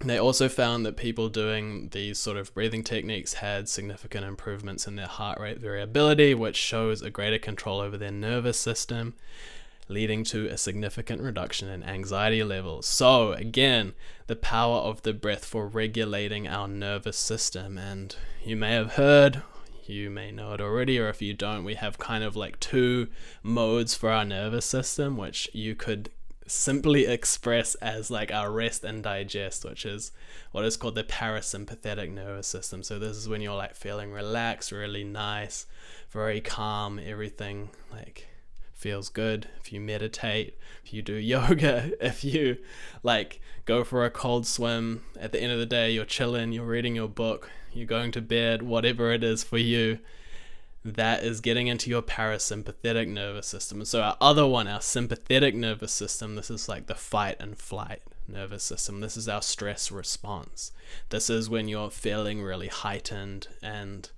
They 0.00 0.18
also 0.18 0.48
found 0.48 0.86
that 0.86 0.96
people 0.96 1.28
doing 1.28 1.88
these 1.88 2.18
sort 2.20 2.36
of 2.36 2.54
breathing 2.54 2.84
techniques 2.84 3.34
had 3.34 3.68
significant 3.68 4.24
improvements 4.24 4.86
in 4.86 4.94
their 4.94 5.08
heart 5.08 5.40
rate 5.40 5.58
variability, 5.58 6.34
which 6.34 6.56
shows 6.56 7.02
a 7.02 7.10
greater 7.10 7.38
control 7.38 7.80
over 7.80 7.96
their 7.96 8.12
nervous 8.12 8.60
system, 8.60 9.14
leading 9.88 10.22
to 10.22 10.46
a 10.46 10.56
significant 10.56 11.20
reduction 11.20 11.68
in 11.68 11.82
anxiety 11.82 12.44
levels. 12.44 12.86
So, 12.86 13.32
again, 13.32 13.94
the 14.28 14.36
power 14.36 14.78
of 14.78 15.02
the 15.02 15.12
breath 15.12 15.44
for 15.44 15.66
regulating 15.66 16.46
our 16.46 16.68
nervous 16.68 17.18
system. 17.18 17.76
And 17.76 18.14
you 18.44 18.54
may 18.54 18.74
have 18.74 18.92
heard, 18.92 19.42
you 19.84 20.10
may 20.10 20.30
know 20.30 20.52
it 20.52 20.60
already, 20.60 21.00
or 21.00 21.08
if 21.08 21.20
you 21.20 21.34
don't, 21.34 21.64
we 21.64 21.74
have 21.74 21.98
kind 21.98 22.22
of 22.22 22.36
like 22.36 22.60
two 22.60 23.08
modes 23.42 23.96
for 23.96 24.10
our 24.10 24.24
nervous 24.24 24.66
system, 24.66 25.16
which 25.16 25.50
you 25.52 25.74
could 25.74 26.10
simply 26.48 27.06
express 27.06 27.74
as 27.76 28.10
like 28.10 28.32
our 28.32 28.50
rest 28.50 28.84
and 28.84 29.02
digest, 29.02 29.64
which 29.64 29.84
is 29.84 30.12
what 30.52 30.64
is 30.64 30.76
called 30.76 30.94
the 30.94 31.04
parasympathetic 31.04 32.10
nervous 32.10 32.46
system. 32.46 32.82
So 32.82 32.98
this 32.98 33.16
is 33.16 33.28
when 33.28 33.40
you're 33.40 33.54
like 33.54 33.74
feeling 33.74 34.12
relaxed, 34.12 34.72
really 34.72 35.04
nice, 35.04 35.66
very 36.10 36.40
calm, 36.40 36.98
everything 37.04 37.70
like 37.90 38.28
feels 38.74 39.08
good. 39.08 39.48
If 39.60 39.72
you 39.72 39.80
meditate, 39.80 40.56
if 40.84 40.92
you 40.92 41.02
do 41.02 41.14
yoga, 41.14 41.92
if 42.04 42.24
you 42.24 42.58
like 43.02 43.40
go 43.64 43.84
for 43.84 44.04
a 44.04 44.10
cold 44.10 44.46
swim, 44.46 45.04
at 45.18 45.32
the 45.32 45.40
end 45.40 45.52
of 45.52 45.58
the 45.58 45.66
day 45.66 45.90
you're 45.90 46.04
chilling, 46.04 46.52
you're 46.52 46.64
reading 46.64 46.96
your 46.96 47.08
book, 47.08 47.50
you're 47.72 47.86
going 47.86 48.12
to 48.12 48.22
bed, 48.22 48.62
whatever 48.62 49.12
it 49.12 49.22
is 49.22 49.44
for 49.44 49.58
you 49.58 49.98
that 50.84 51.22
is 51.22 51.40
getting 51.40 51.66
into 51.66 51.90
your 51.90 52.02
parasympathetic 52.02 53.08
nervous 53.08 53.46
system. 53.46 53.84
So 53.84 54.02
our 54.02 54.16
other 54.20 54.46
one, 54.46 54.68
our 54.68 54.80
sympathetic 54.80 55.54
nervous 55.54 55.92
system, 55.92 56.34
this 56.34 56.50
is 56.50 56.68
like 56.68 56.86
the 56.86 56.94
fight 56.94 57.36
and 57.40 57.56
flight 57.58 58.02
nervous 58.26 58.62
system. 58.62 59.00
This 59.00 59.16
is 59.16 59.28
our 59.28 59.42
stress 59.42 59.90
response. 59.90 60.72
This 61.08 61.30
is 61.30 61.50
when 61.50 61.68
you're 61.68 61.90
feeling 61.90 62.42
really 62.42 62.68
heightened 62.68 63.48
and 63.62 64.10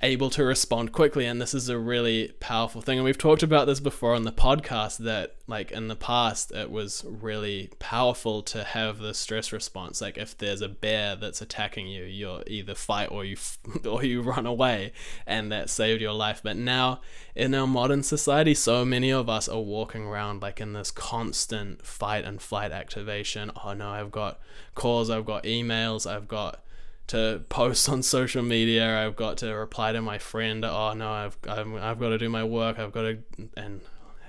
able 0.00 0.30
to 0.30 0.44
respond 0.44 0.92
quickly 0.92 1.26
and 1.26 1.40
this 1.40 1.52
is 1.52 1.68
a 1.68 1.78
really 1.78 2.28
powerful 2.38 2.80
thing. 2.80 2.98
And 2.98 3.04
we've 3.04 3.18
talked 3.18 3.42
about 3.42 3.66
this 3.66 3.80
before 3.80 4.14
on 4.14 4.22
the 4.22 4.32
podcast 4.32 4.98
that 4.98 5.34
like 5.48 5.72
in 5.72 5.88
the 5.88 5.96
past 5.96 6.52
it 6.52 6.70
was 6.70 7.04
really 7.08 7.70
powerful 7.80 8.42
to 8.42 8.62
have 8.62 8.98
the 8.98 9.12
stress 9.12 9.52
response. 9.52 10.00
Like 10.00 10.16
if 10.16 10.38
there's 10.38 10.62
a 10.62 10.68
bear 10.68 11.16
that's 11.16 11.42
attacking 11.42 11.88
you 11.88 12.04
you're 12.04 12.44
either 12.46 12.76
fight 12.76 13.10
or 13.10 13.24
you 13.24 13.36
or 13.88 14.04
you 14.04 14.22
run 14.22 14.46
away 14.46 14.92
and 15.26 15.50
that 15.50 15.68
saved 15.68 16.00
your 16.00 16.12
life. 16.12 16.42
But 16.44 16.56
now 16.56 17.00
in 17.34 17.52
our 17.52 17.66
modern 17.66 18.04
society 18.04 18.54
so 18.54 18.84
many 18.84 19.10
of 19.10 19.28
us 19.28 19.48
are 19.48 19.60
walking 19.60 20.04
around 20.04 20.42
like 20.42 20.60
in 20.60 20.74
this 20.74 20.92
constant 20.92 21.84
fight 21.84 22.24
and 22.24 22.40
flight 22.40 22.70
activation. 22.70 23.50
Oh 23.64 23.72
no 23.72 23.88
I've 23.88 24.12
got 24.12 24.38
calls 24.76 25.10
I've 25.10 25.26
got 25.26 25.42
emails 25.42 26.08
I've 26.08 26.28
got 26.28 26.62
to 27.08 27.42
post 27.48 27.88
on 27.88 28.02
social 28.02 28.42
media. 28.42 29.04
I've 29.04 29.16
got 29.16 29.38
to 29.38 29.52
reply 29.52 29.92
to 29.92 30.00
my 30.00 30.18
friend. 30.18 30.64
Oh 30.64 30.92
no, 30.94 31.10
I've 31.10 31.38
I've, 31.48 31.74
I've 31.74 31.98
got 31.98 32.10
to 32.10 32.18
do 32.18 32.28
my 32.28 32.44
work. 32.44 32.78
I've 32.78 32.92
got 32.92 33.02
to 33.02 33.18
and 33.56 33.80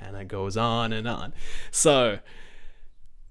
and 0.01 0.15
it 0.17 0.27
goes 0.27 0.57
on 0.57 0.91
and 0.93 1.07
on. 1.07 1.33
So 1.71 2.19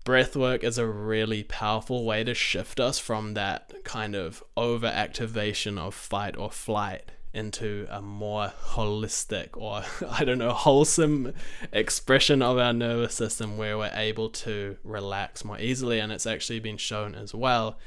breathwork 0.05 0.65
is 0.65 0.79
a 0.79 0.87
really 0.87 1.43
powerful 1.43 2.05
way 2.05 2.25
to 2.25 2.35
shift 2.35 2.81
us 2.81 2.99
from 2.99 3.35
that 3.35 3.85
kind 3.85 4.15
of 4.15 4.43
overactivation 4.57 5.79
of 5.79 5.95
fight 5.95 6.37
or 6.37 6.51
flight 6.51 7.11
into 7.35 7.87
a 7.91 8.01
more 8.01 8.53
holistic 8.71 9.51
or 9.53 9.83
I 10.11 10.25
don't 10.25 10.39
know 10.39 10.53
wholesome 10.53 11.35
expression 11.73 12.41
of 12.41 12.59
our 12.59 12.73
nervous 12.73 13.15
system 13.15 13.59
where 13.59 13.77
we're 13.77 13.93
able 13.93 14.31
to 14.31 14.79
relax 14.83 15.45
more 15.45 15.59
easily 15.59 16.01
and 16.01 16.11
it's 16.11 16.27
actually 16.27 16.61
been 16.61 16.79
shown 16.79 17.15
as 17.15 17.35
well 17.35 17.79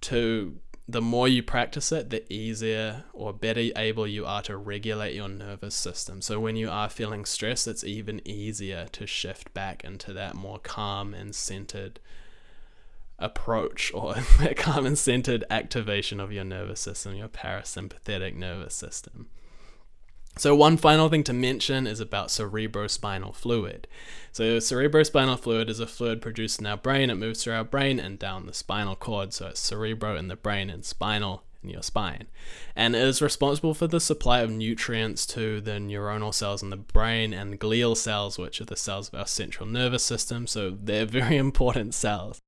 to 0.00 0.58
the 0.90 1.02
more 1.02 1.28
you 1.28 1.42
practice 1.42 1.92
it, 1.92 2.08
the 2.08 2.24
easier 2.32 3.04
or 3.12 3.34
better 3.34 3.60
able 3.76 4.06
you 4.06 4.24
are 4.24 4.40
to 4.40 4.56
regulate 4.56 5.14
your 5.14 5.28
nervous 5.28 5.74
system. 5.74 6.22
So 6.22 6.40
when 6.40 6.56
you 6.56 6.70
are 6.70 6.88
feeling 6.88 7.26
stressed, 7.26 7.68
it's 7.68 7.84
even 7.84 8.26
easier 8.26 8.86
to 8.92 9.06
shift 9.06 9.52
back 9.52 9.84
into 9.84 10.14
that 10.14 10.34
more 10.34 10.58
calm 10.58 11.12
and 11.12 11.34
centered 11.34 12.00
approach 13.18 13.92
or 13.92 14.14
that 14.38 14.56
calm 14.56 14.86
and 14.86 14.96
centered 14.96 15.44
activation 15.50 16.20
of 16.20 16.32
your 16.32 16.44
nervous 16.44 16.80
system, 16.80 17.14
your 17.14 17.28
parasympathetic 17.28 18.34
nervous 18.34 18.74
system. 18.74 19.26
So, 20.38 20.54
one 20.54 20.76
final 20.76 21.08
thing 21.08 21.24
to 21.24 21.32
mention 21.32 21.86
is 21.88 21.98
about 21.98 22.28
cerebrospinal 22.28 23.34
fluid. 23.34 23.88
So, 24.30 24.58
cerebrospinal 24.58 25.40
fluid 25.40 25.68
is 25.68 25.80
a 25.80 25.86
fluid 25.86 26.22
produced 26.22 26.60
in 26.60 26.66
our 26.66 26.76
brain. 26.76 27.10
It 27.10 27.16
moves 27.16 27.42
through 27.42 27.54
our 27.54 27.64
brain 27.64 27.98
and 27.98 28.20
down 28.20 28.46
the 28.46 28.54
spinal 28.54 28.94
cord. 28.94 29.32
So, 29.32 29.48
it's 29.48 29.58
cerebro 29.58 30.16
in 30.16 30.28
the 30.28 30.36
brain 30.36 30.70
and 30.70 30.84
spinal 30.84 31.42
in 31.62 31.70
your 31.70 31.82
spine. 31.82 32.28
And 32.76 32.94
it 32.94 33.02
is 33.02 33.20
responsible 33.20 33.74
for 33.74 33.88
the 33.88 33.98
supply 33.98 34.40
of 34.40 34.50
nutrients 34.50 35.26
to 35.26 35.60
the 35.60 35.72
neuronal 35.72 36.32
cells 36.32 36.62
in 36.62 36.70
the 36.70 36.76
brain 36.76 37.34
and 37.34 37.58
glial 37.58 37.96
cells, 37.96 38.38
which 38.38 38.60
are 38.60 38.64
the 38.64 38.76
cells 38.76 39.08
of 39.08 39.18
our 39.18 39.26
central 39.26 39.68
nervous 39.68 40.04
system. 40.04 40.46
So, 40.46 40.70
they're 40.70 41.06
very 41.20 41.36
important 41.36 41.94
cells. 41.94 42.38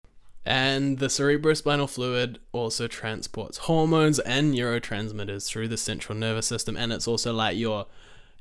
And 0.45 0.99
the 0.99 1.07
cerebrospinal 1.07 1.91
fluid 1.91 2.39
also 2.53 2.87
transports 2.87 3.59
hormones 3.59 4.19
and 4.21 4.55
neurotransmitters 4.55 5.47
through 5.47 5.69
the 5.69 5.77
central 5.77 6.17
nervous 6.17 6.47
system, 6.47 6.77
and 6.77 6.93
it's 6.93 7.09
also 7.09 7.33
like 7.33 7.57
your 7.57 7.87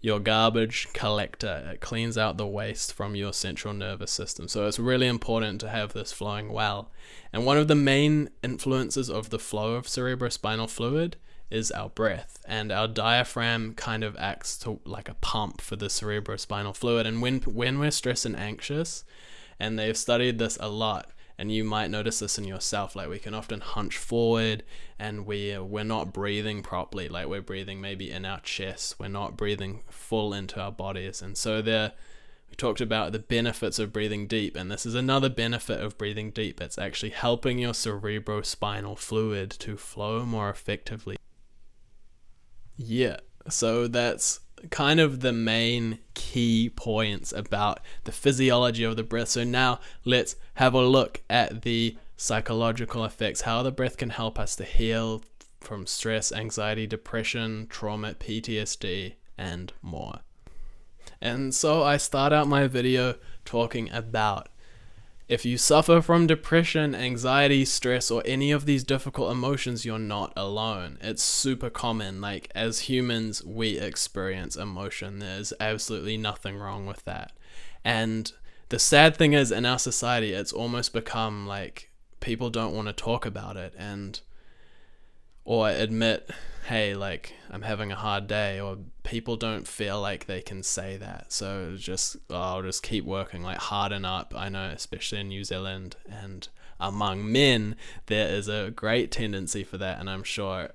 your 0.01 0.19
garbage 0.19 0.87
collector. 0.93 1.71
It 1.73 1.81
cleans 1.81 2.17
out 2.17 2.37
the 2.37 2.47
waste 2.47 2.93
from 2.93 3.15
your 3.15 3.33
central 3.33 3.73
nervous 3.73 4.11
system. 4.11 4.47
So 4.47 4.65
it's 4.65 4.79
really 4.79 5.07
important 5.07 5.59
to 5.61 5.69
have 5.69 5.91
this 5.91 6.13
flowing 6.13 6.53
well. 6.53 6.89
And 7.33 7.45
one 7.45 7.57
of 7.57 7.67
the 7.67 7.75
main 7.75 8.29
influences 8.41 9.09
of 9.09 9.29
the 9.29 9.39
flow 9.39 9.73
of 9.75 9.87
cerebrospinal 9.87 10.69
fluid 10.69 11.17
is 11.49 11.69
our 11.71 11.89
breath. 11.89 12.39
And 12.45 12.71
our 12.71 12.87
diaphragm 12.87 13.73
kind 13.73 14.03
of 14.03 14.15
acts 14.17 14.57
to 14.59 14.79
like 14.85 15.09
a 15.09 15.15
pump 15.15 15.59
for 15.59 15.75
the 15.75 15.87
cerebrospinal 15.87 16.75
fluid. 16.75 17.05
And 17.05 17.21
when 17.21 17.39
when 17.41 17.79
we're 17.79 17.91
stressed 17.91 18.25
and 18.25 18.37
anxious, 18.37 19.03
and 19.59 19.77
they've 19.77 19.97
studied 19.97 20.39
this 20.39 20.57
a 20.61 20.69
lot, 20.69 21.11
and 21.39 21.53
you 21.53 21.63
might 21.63 21.89
notice 21.89 22.19
this 22.19 22.37
in 22.37 22.43
yourself 22.43 22.97
like 22.97 23.07
we 23.07 23.17
can 23.17 23.33
often 23.33 23.61
hunch 23.61 23.97
forward 23.97 24.61
and 24.99 25.25
we 25.25 25.57
we're 25.57 25.85
not 25.85 26.11
breathing 26.11 26.61
properly 26.61 27.07
like 27.07 27.27
we're 27.27 27.41
breathing 27.41 27.79
maybe 27.79 28.11
in 28.11 28.25
our 28.25 28.41
chest 28.41 28.99
we're 28.99 29.07
not 29.07 29.37
breathing 29.37 29.81
full 29.89 30.33
into 30.33 30.59
our 30.59 30.71
bodies. 30.71 31.21
And 31.21 31.37
so 31.37 31.61
there 31.61 31.93
we 32.49 32.55
talked 32.57 32.81
about 32.81 33.13
the 33.13 33.19
benefits 33.19 33.79
of 33.79 33.93
breathing 33.93 34.27
deep 34.27 34.57
and 34.57 34.69
this 34.69 34.85
is 34.85 34.95
another 34.95 35.29
benefit 35.29 35.79
of 35.79 35.97
breathing 35.97 36.31
deep. 36.31 36.59
It's 36.59 36.77
actually 36.77 37.11
helping 37.11 37.57
your 37.57 37.71
cerebrospinal 37.71 38.97
fluid 38.97 39.49
to 39.59 39.77
flow 39.77 40.25
more 40.25 40.49
effectively. 40.49 41.15
Yeah 42.75 43.21
so 43.47 43.87
that's 43.87 44.41
kind 44.69 44.99
of 44.99 45.21
the 45.21 45.33
main 45.33 45.99
key 46.13 46.69
points 46.69 47.31
about 47.31 47.79
the 48.03 48.11
physiology 48.11 48.83
of 48.83 48.95
the 48.95 49.03
breath. 49.03 49.29
So 49.29 49.43
now 49.43 49.79
let's 50.05 50.35
have 50.55 50.73
a 50.73 50.81
look 50.81 51.21
at 51.29 51.63
the 51.63 51.97
psychological 52.17 53.05
effects, 53.05 53.41
how 53.41 53.63
the 53.63 53.71
breath 53.71 53.97
can 53.97 54.09
help 54.09 54.37
us 54.37 54.55
to 54.57 54.63
heal 54.63 55.23
from 55.61 55.85
stress, 55.85 56.31
anxiety, 56.31 56.87
depression, 56.87 57.67
trauma, 57.69 58.13
PTSD, 58.13 59.13
and 59.37 59.73
more. 59.81 60.19
And 61.21 61.53
so 61.53 61.83
I 61.83 61.97
start 61.97 62.31
out 62.31 62.47
my 62.47 62.67
video 62.67 63.15
talking 63.45 63.89
about 63.91 64.47
if 65.29 65.45
you 65.45 65.59
suffer 65.59 66.01
from 66.01 66.25
depression, 66.25 66.95
anxiety, 66.95 67.63
stress, 67.63 68.09
or 68.09 68.23
any 68.25 68.51
of 68.51 68.65
these 68.65 68.83
difficult 68.83 69.31
emotions, 69.31 69.85
you're 69.85 69.99
not 69.99 70.33
alone. 70.35 70.97
It's 71.01 71.21
super 71.21 71.69
common. 71.69 72.19
Like, 72.19 72.49
as 72.55 72.79
humans, 72.81 73.43
we 73.45 73.77
experience 73.77 74.55
emotion. 74.55 75.19
There's 75.19 75.53
absolutely 75.59 76.17
nothing 76.17 76.57
wrong 76.57 76.87
with 76.87 77.05
that. 77.05 77.31
And 77.85 78.31
the 78.69 78.79
sad 78.79 79.15
thing 79.15 79.33
is, 79.33 79.51
in 79.51 79.67
our 79.67 79.77
society, 79.77 80.33
it's 80.33 80.51
almost 80.51 80.93
become 80.93 81.45
like 81.45 81.91
people 82.19 82.49
don't 82.49 82.75
want 82.75 82.87
to 82.87 82.93
talk 82.93 83.25
about 83.25 83.55
it 83.55 83.73
and 83.77 84.19
or 85.45 85.69
admit 85.69 86.29
hey, 86.65 86.93
like 86.93 87.33
I'm 87.49 87.63
having 87.63 87.91
a 87.91 87.95
hard 87.95 88.27
day, 88.27 88.59
or 88.59 88.77
people 89.03 89.37
don't 89.37 89.67
feel 89.67 89.99
like 90.01 90.25
they 90.25 90.41
can 90.41 90.63
say 90.63 90.97
that. 90.97 91.31
So 91.31 91.75
just 91.77 92.17
oh, 92.29 92.35
I'll 92.35 92.63
just 92.63 92.83
keep 92.83 93.05
working, 93.05 93.41
like 93.43 93.57
harden 93.57 94.05
up. 94.05 94.33
I 94.35 94.49
know, 94.49 94.69
especially 94.73 95.19
in 95.19 95.29
New 95.29 95.43
Zealand 95.43 95.95
and 96.09 96.47
among 96.79 97.29
men, 97.29 97.75
there 98.05 98.29
is 98.29 98.47
a 98.47 98.71
great 98.71 99.11
tendency 99.11 99.63
for 99.63 99.77
that, 99.77 99.99
and 99.99 100.09
I'm 100.09 100.23
sure 100.23 100.69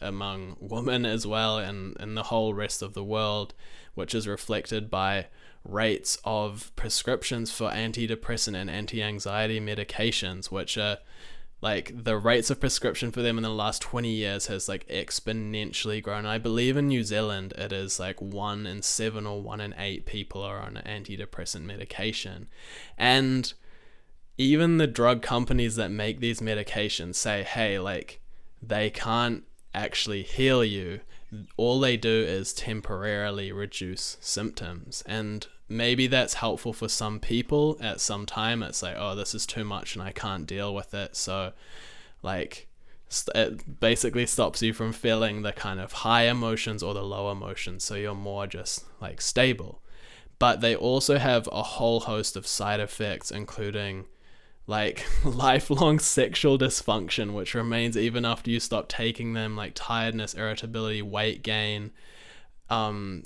among 0.00 0.56
women 0.60 1.06
as 1.06 1.26
well, 1.26 1.58
and 1.58 1.96
in 1.98 2.14
the 2.14 2.24
whole 2.24 2.52
rest 2.52 2.82
of 2.82 2.94
the 2.94 3.04
world, 3.04 3.54
which 3.94 4.14
is 4.14 4.26
reflected 4.26 4.90
by 4.90 5.26
rates 5.64 6.18
of 6.24 6.72
prescriptions 6.76 7.50
for 7.50 7.70
antidepressant 7.70 8.54
and 8.54 8.68
anti-anxiety 8.68 9.60
medications, 9.60 10.50
which 10.50 10.76
are 10.76 10.98
like 11.64 12.04
the 12.04 12.18
rates 12.18 12.50
of 12.50 12.60
prescription 12.60 13.10
for 13.10 13.22
them 13.22 13.38
in 13.38 13.42
the 13.42 13.48
last 13.48 13.80
20 13.80 14.10
years 14.10 14.48
has 14.48 14.68
like 14.68 14.86
exponentially 14.86 16.02
grown. 16.02 16.26
I 16.26 16.36
believe 16.36 16.76
in 16.76 16.88
New 16.88 17.02
Zealand 17.02 17.54
it 17.56 17.72
is 17.72 17.98
like 17.98 18.20
1 18.20 18.66
in 18.66 18.82
7 18.82 19.26
or 19.26 19.40
1 19.40 19.60
in 19.62 19.74
8 19.78 20.04
people 20.04 20.42
are 20.42 20.58
on 20.58 20.82
antidepressant 20.84 21.62
medication. 21.62 22.48
And 22.98 23.50
even 24.36 24.76
the 24.76 24.86
drug 24.86 25.22
companies 25.22 25.76
that 25.76 25.90
make 25.90 26.20
these 26.20 26.40
medications 26.40 27.14
say, 27.14 27.42
"Hey, 27.42 27.78
like 27.78 28.20
they 28.60 28.90
can't 28.90 29.44
actually 29.72 30.22
heal 30.22 30.62
you. 30.62 31.00
All 31.56 31.80
they 31.80 31.96
do 31.96 32.24
is 32.28 32.52
temporarily 32.52 33.52
reduce 33.52 34.18
symptoms." 34.20 35.02
And 35.06 35.46
maybe 35.68 36.06
that's 36.06 36.34
helpful 36.34 36.72
for 36.72 36.88
some 36.88 37.20
people 37.20 37.76
at 37.80 38.00
some 38.00 38.26
time. 38.26 38.62
It's 38.62 38.82
like 38.82 38.96
oh 38.98 39.14
this 39.14 39.34
is 39.34 39.46
too 39.46 39.64
much 39.64 39.94
and 39.94 40.02
i 40.02 40.12
can't 40.12 40.46
deal 40.46 40.74
with 40.74 40.94
it. 40.94 41.16
So 41.16 41.52
like 42.22 42.68
it 43.34 43.80
basically 43.80 44.26
stops 44.26 44.62
you 44.62 44.72
from 44.72 44.92
feeling 44.92 45.42
the 45.42 45.52
kind 45.52 45.78
of 45.78 45.92
high 45.92 46.24
emotions 46.24 46.82
or 46.82 46.94
the 46.94 47.02
low 47.02 47.30
emotions. 47.30 47.84
So 47.84 47.94
you're 47.94 48.14
more 48.14 48.46
just 48.46 48.84
like 49.00 49.20
stable. 49.20 49.80
But 50.38 50.60
they 50.60 50.74
also 50.74 51.18
have 51.18 51.48
a 51.52 51.62
whole 51.62 52.00
host 52.00 52.36
of 52.36 52.46
side 52.46 52.80
effects 52.80 53.30
including 53.30 54.06
like 54.66 55.06
lifelong 55.24 55.98
sexual 55.98 56.58
dysfunction 56.58 57.34
which 57.34 57.54
remains 57.54 57.96
even 57.96 58.24
after 58.24 58.50
you 58.50 58.58
stop 58.58 58.88
taking 58.88 59.34
them 59.34 59.56
like 59.56 59.72
tiredness 59.74 60.34
irritability 60.34 61.02
weight 61.02 61.42
gain 61.42 61.92
um 62.70 63.24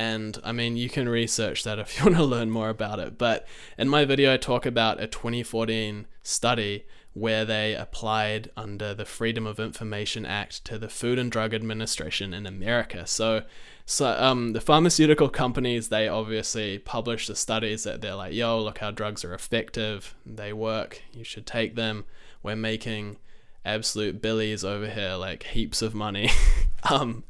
And 0.00 0.38
I 0.42 0.52
mean, 0.52 0.78
you 0.78 0.88
can 0.88 1.10
research 1.10 1.62
that 1.64 1.78
if 1.78 1.98
you 1.98 2.04
want 2.06 2.16
to 2.16 2.24
learn 2.24 2.50
more 2.50 2.70
about 2.70 2.98
it. 2.98 3.18
But 3.18 3.46
in 3.76 3.86
my 3.86 4.06
video, 4.06 4.32
I 4.32 4.38
talk 4.38 4.64
about 4.64 4.98
a 4.98 5.06
2014 5.06 6.06
study 6.22 6.86
where 7.12 7.44
they 7.44 7.74
applied 7.74 8.50
under 8.56 8.94
the 8.94 9.04
Freedom 9.04 9.46
of 9.46 9.60
Information 9.60 10.24
Act 10.24 10.64
to 10.64 10.78
the 10.78 10.88
Food 10.88 11.18
and 11.18 11.30
Drug 11.30 11.52
Administration 11.52 12.32
in 12.32 12.46
America. 12.46 13.06
So, 13.06 13.42
so 13.84 14.16
um, 14.18 14.54
the 14.54 14.60
pharmaceutical 14.62 15.28
companies 15.28 15.90
they 15.90 16.08
obviously 16.08 16.78
publish 16.78 17.26
the 17.26 17.36
studies 17.36 17.84
that 17.84 18.00
they're 18.00 18.14
like, 18.14 18.32
"Yo, 18.32 18.58
look 18.58 18.78
how 18.78 18.90
drugs 18.90 19.22
are 19.22 19.34
effective. 19.34 20.14
They 20.24 20.54
work. 20.54 21.02
You 21.12 21.24
should 21.24 21.44
take 21.44 21.74
them. 21.74 22.06
We're 22.42 22.56
making." 22.56 23.18
Absolute 23.64 24.22
billies 24.22 24.64
over 24.64 24.88
here, 24.88 25.14
like 25.14 25.42
heaps 25.42 25.82
of 25.82 25.94
money. 25.94 26.30
um, 26.90 27.24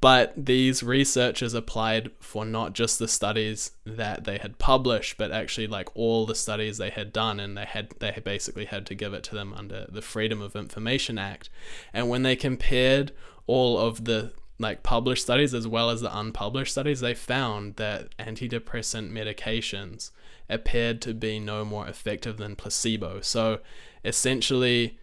but 0.00 0.32
these 0.36 0.82
researchers 0.82 1.54
applied 1.54 2.10
for 2.20 2.44
not 2.44 2.72
just 2.72 2.98
the 2.98 3.08
studies 3.08 3.72
that 3.84 4.24
they 4.24 4.38
had 4.38 4.58
published, 4.58 5.18
but 5.18 5.30
actually 5.30 5.66
like 5.66 5.94
all 5.96 6.26
the 6.26 6.34
studies 6.34 6.78
they 6.78 6.90
had 6.90 7.12
done, 7.12 7.38
and 7.40 7.56
they 7.56 7.64
had 7.64 7.90
they 8.00 8.20
basically 8.24 8.64
had 8.64 8.86
to 8.86 8.94
give 8.94 9.14
it 9.14 9.22
to 9.24 9.34
them 9.34 9.54
under 9.54 9.86
the 9.88 10.02
Freedom 10.02 10.40
of 10.40 10.56
Information 10.56 11.18
Act. 11.18 11.48
And 11.92 12.08
when 12.08 12.22
they 12.22 12.36
compared 12.36 13.12
all 13.46 13.78
of 13.78 14.04
the 14.04 14.32
like 14.58 14.82
published 14.82 15.22
studies 15.22 15.54
as 15.54 15.68
well 15.68 15.90
as 15.90 16.00
the 16.00 16.18
unpublished 16.18 16.72
studies, 16.72 17.00
they 17.00 17.14
found 17.14 17.76
that 17.76 18.16
antidepressant 18.18 19.10
medications 19.12 20.10
appeared 20.50 21.00
to 21.02 21.14
be 21.14 21.38
no 21.38 21.64
more 21.64 21.86
effective 21.86 22.38
than 22.38 22.56
placebo. 22.56 23.20
So 23.20 23.60
essentially, 24.04 24.98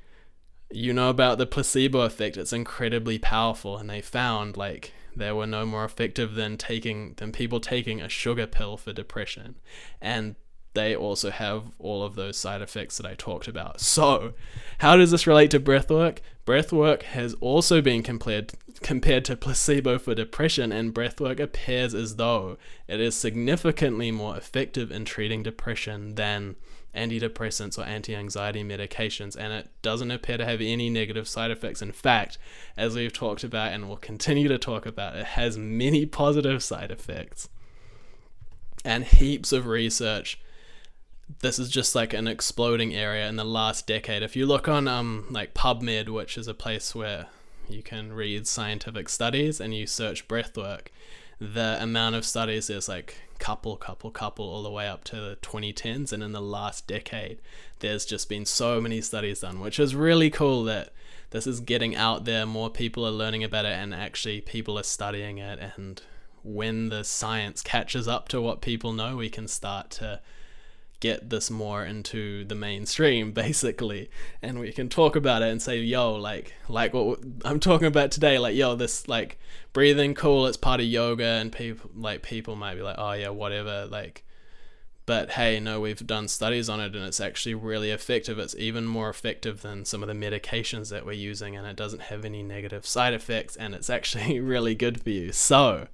you 0.76 0.94
know 0.94 1.10
about 1.10 1.38
the 1.38 1.46
placebo 1.46 2.02
effect. 2.02 2.38
It's 2.38 2.54
incredibly 2.54 3.18
powerful, 3.18 3.78
and 3.78 3.90
they 3.90 4.02
found 4.02 4.58
like 4.58 4.94
they 5.16 5.32
were 5.32 5.48
no 5.48 5.66
more 5.66 5.86
effective 5.86 6.36
than 6.36 6.58
taking 6.58 7.14
than 7.16 7.32
people 7.32 7.60
taking 7.60 8.02
a 8.02 8.10
sugar 8.10 8.46
pill 8.48 8.78
for 8.78 8.94
depression, 8.94 9.56
and 10.02 10.36
they 10.74 10.96
also 10.96 11.32
have 11.32 11.72
all 11.80 12.04
of 12.04 12.16
those 12.16 12.38
side 12.38 12.62
effects 12.62 12.98
that 12.98 13.06
I 13.06 13.16
talked 13.16 13.48
about. 13.48 13.80
So, 13.80 14.34
how 14.80 14.98
does 14.98 15.12
this 15.12 15.26
relate 15.26 15.52
to 15.52 15.60
breathwork? 15.60 16.20
Breathwork 16.46 17.04
has 17.04 17.34
also 17.36 17.82
been 17.82 18.04
compared 18.04 18.54
compared 18.82 19.26
to 19.26 19.38
placebo 19.38 19.98
for 19.98 20.14
depression, 20.14 20.72
and 20.72 20.94
breathwork 20.94 21.40
appears 21.40 21.96
as 21.96 22.18
though 22.18 22.58
it 22.88 23.00
is 23.00 23.16
significantly 23.16 24.12
more 24.12 24.38
effective 24.38 24.92
in 24.92 25.06
treating 25.06 25.42
depression 25.42 26.16
than 26.16 26.56
antidepressants 26.96 27.78
or 27.78 27.84
anti 27.84 28.16
anxiety 28.16 28.64
medications, 28.64 29.36
and 29.36 29.54
it 29.54 29.70
doesn't 29.82 30.12
appear 30.12 30.38
to 30.38 30.46
have 30.46 30.62
any 30.62 30.90
negative 30.90 31.28
side 31.28 31.52
effects. 31.52 31.82
In 31.82 31.92
fact, 31.92 32.38
as 32.78 32.96
we've 32.96 33.14
talked 33.14 33.44
about 33.44 33.74
and 33.74 33.88
will 33.88 33.98
continue 33.98 34.48
to 34.48 34.58
talk 34.58 34.86
about, 34.86 35.16
it 35.16 35.26
has 35.26 35.58
many 35.58 36.06
positive 36.06 36.64
side 36.64 36.92
effects 36.92 37.50
and 38.84 39.04
heaps 39.04 39.52
of 39.52 39.66
research. 39.66 40.40
This 41.40 41.58
is 41.58 41.70
just 41.70 41.96
like 41.96 42.14
an 42.14 42.28
exploding 42.28 42.94
area 42.94 43.28
in 43.28 43.36
the 43.36 43.44
last 43.44 43.88
decade. 43.88 44.22
If 44.22 44.36
you 44.36 44.46
look 44.46 44.68
on 44.68 44.88
um 44.88 45.26
like 45.30 45.54
PubMed, 45.54 46.10
which 46.10 46.38
is 46.38 46.48
a 46.48 46.54
place 46.54 46.94
where 46.94 47.28
you 47.68 47.82
can 47.82 48.14
read 48.14 48.48
scientific 48.48 49.10
studies 49.10 49.60
and 49.60 49.74
you 49.74 49.88
search 49.88 50.28
breathwork, 50.28 50.88
the 51.40 51.78
amount 51.82 52.16
of 52.16 52.26
studies 52.26 52.70
is 52.70 52.88
like 52.88 53.18
couple, 53.40 53.76
couple, 53.76 54.12
couple, 54.12 54.46
all 54.46 54.64
the 54.64 54.72
way 54.72 54.88
up 54.88 55.04
to 55.06 55.16
the 55.16 55.38
2010s. 55.42 56.12
And 56.12 56.24
in 56.24 56.32
the 56.32 56.42
last 56.42 56.88
decade, 56.88 57.40
there's 57.80 58.06
just 58.06 58.30
been 58.30 58.46
so 58.46 58.80
many 58.80 59.02
studies 59.02 59.42
done, 59.42 59.60
which 59.60 59.80
is 59.80 59.96
really 59.96 60.30
cool 60.30 60.64
that 60.66 60.92
this 61.32 61.48
is 61.48 61.60
getting 61.60 61.96
out 61.96 62.26
there. 62.26 62.46
More 62.46 62.70
people 62.70 63.06
are 63.06 63.12
learning 63.12 63.44
about 63.44 63.66
it, 63.66 63.74
and 63.74 63.94
actually, 63.94 64.42
people 64.42 64.80
are 64.80 64.84
studying 64.84 65.38
it. 65.38 65.60
And 65.76 66.02
when 66.44 66.90
the 66.90 67.04
science 67.04 67.62
catches 67.62 68.08
up 68.08 68.30
to 68.30 68.42
what 68.42 68.62
people 68.62 68.94
know, 68.94 69.18
we 69.18 69.30
can 69.30 69.48
start 69.48 69.90
to 69.92 70.22
get 71.06 71.30
this 71.30 71.52
more 71.52 71.86
into 71.86 72.44
the 72.46 72.56
mainstream 72.56 73.32
basically. 73.44 74.10
And 74.42 74.60
we 74.60 74.72
can 74.72 74.90
talk 74.90 75.16
about 75.16 75.42
it 75.42 75.50
and 75.50 75.62
say 75.62 75.80
yo 75.80 76.14
like 76.16 76.54
like 76.68 76.94
what 76.94 77.20
I'm 77.44 77.60
talking 77.60 77.88
about 77.88 78.12
today 78.12 78.40
like 78.40 78.56
yo 78.56 78.76
this 78.76 79.08
like 79.08 79.40
breathing 79.74 80.16
cool 80.16 80.48
it's 80.48 80.58
part 80.58 80.80
of 80.80 80.86
yoga 80.86 81.24
and 81.24 81.52
people 81.52 81.92
like 81.96 82.24
people 82.24 82.56
might 82.56 82.76
be 82.76 82.82
like 82.82 82.96
oh 82.98 83.12
yeah 83.12 83.30
whatever 83.30 83.86
like 83.86 84.24
but 85.06 85.32
hey 85.32 85.60
no 85.60 85.80
we've 85.80 86.08
done 86.08 86.28
studies 86.28 86.68
on 86.70 86.80
it 86.80 86.96
and 86.96 87.06
it's 87.06 87.20
actually 87.20 87.54
really 87.54 87.92
effective. 87.92 88.40
It's 88.40 88.56
even 88.56 88.86
more 88.86 89.10
effective 89.10 89.62
than 89.62 89.86
some 89.86 90.02
of 90.02 90.08
the 90.08 90.16
medications 90.16 90.90
that 90.90 91.06
we're 91.06 91.12
using 91.14 91.56
and 91.56 91.68
it 91.68 91.76
doesn't 91.76 92.04
have 92.04 92.26
any 92.26 92.42
negative 92.42 92.88
side 92.88 93.14
effects 93.14 93.56
and 93.56 93.76
it's 93.76 93.90
actually 93.90 94.40
really 94.54 94.74
good 94.74 95.04
for 95.04 95.12
you. 95.12 95.32
So 95.32 95.88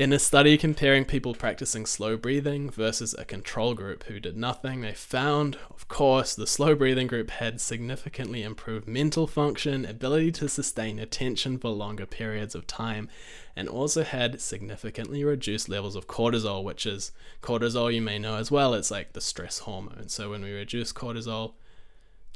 in 0.00 0.14
a 0.14 0.18
study 0.18 0.56
comparing 0.56 1.04
people 1.04 1.34
practicing 1.34 1.84
slow 1.84 2.16
breathing 2.16 2.70
versus 2.70 3.14
a 3.18 3.24
control 3.26 3.74
group 3.74 4.04
who 4.04 4.18
did 4.18 4.34
nothing, 4.34 4.80
they 4.80 4.94
found, 4.94 5.58
of 5.68 5.88
course, 5.88 6.34
the 6.34 6.46
slow 6.46 6.74
breathing 6.74 7.06
group 7.06 7.28
had 7.28 7.60
significantly 7.60 8.42
improved 8.42 8.88
mental 8.88 9.26
function, 9.26 9.84
ability 9.84 10.32
to 10.32 10.48
sustain 10.48 10.98
attention 10.98 11.58
for 11.58 11.68
longer 11.68 12.06
periods 12.06 12.54
of 12.54 12.66
time, 12.66 13.10
and 13.54 13.68
also 13.68 14.02
had 14.02 14.40
significantly 14.40 15.22
reduced 15.22 15.68
levels 15.68 15.94
of 15.94 16.06
cortisol, 16.06 16.64
which 16.64 16.86
is 16.86 17.12
cortisol, 17.42 17.92
you 17.92 18.00
may 18.00 18.18
know 18.18 18.36
as 18.36 18.50
well, 18.50 18.72
it's 18.72 18.90
like 18.90 19.12
the 19.12 19.20
stress 19.20 19.58
hormone. 19.58 20.08
So 20.08 20.30
when 20.30 20.42
we 20.42 20.50
reduce 20.50 20.94
cortisol, 20.94 21.52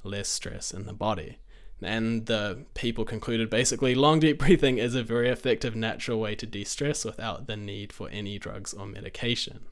less 0.03 0.29
stress 0.29 0.71
in 0.71 0.85
the 0.85 0.93
body. 0.93 1.39
And 1.83 2.27
the 2.27 2.65
people 2.75 3.05
concluded 3.05 3.51
basically 3.51 3.95
long 3.95 4.21
deep 4.21 4.39
breathing 4.39 4.79
is 4.79 4.95
a 4.95 5.03
very 5.03 5.29
effective 5.29 5.77
natural 5.77 6.21
way 6.21 6.35
to 6.37 6.47
de 6.47 6.65
stress 6.65 7.05
without 7.05 7.47
the 7.47 7.57
need 7.57 7.93
for 7.93 8.09
any 8.09 8.39
drugs 8.39 8.73
or 8.73 8.87
medication. 8.87 9.67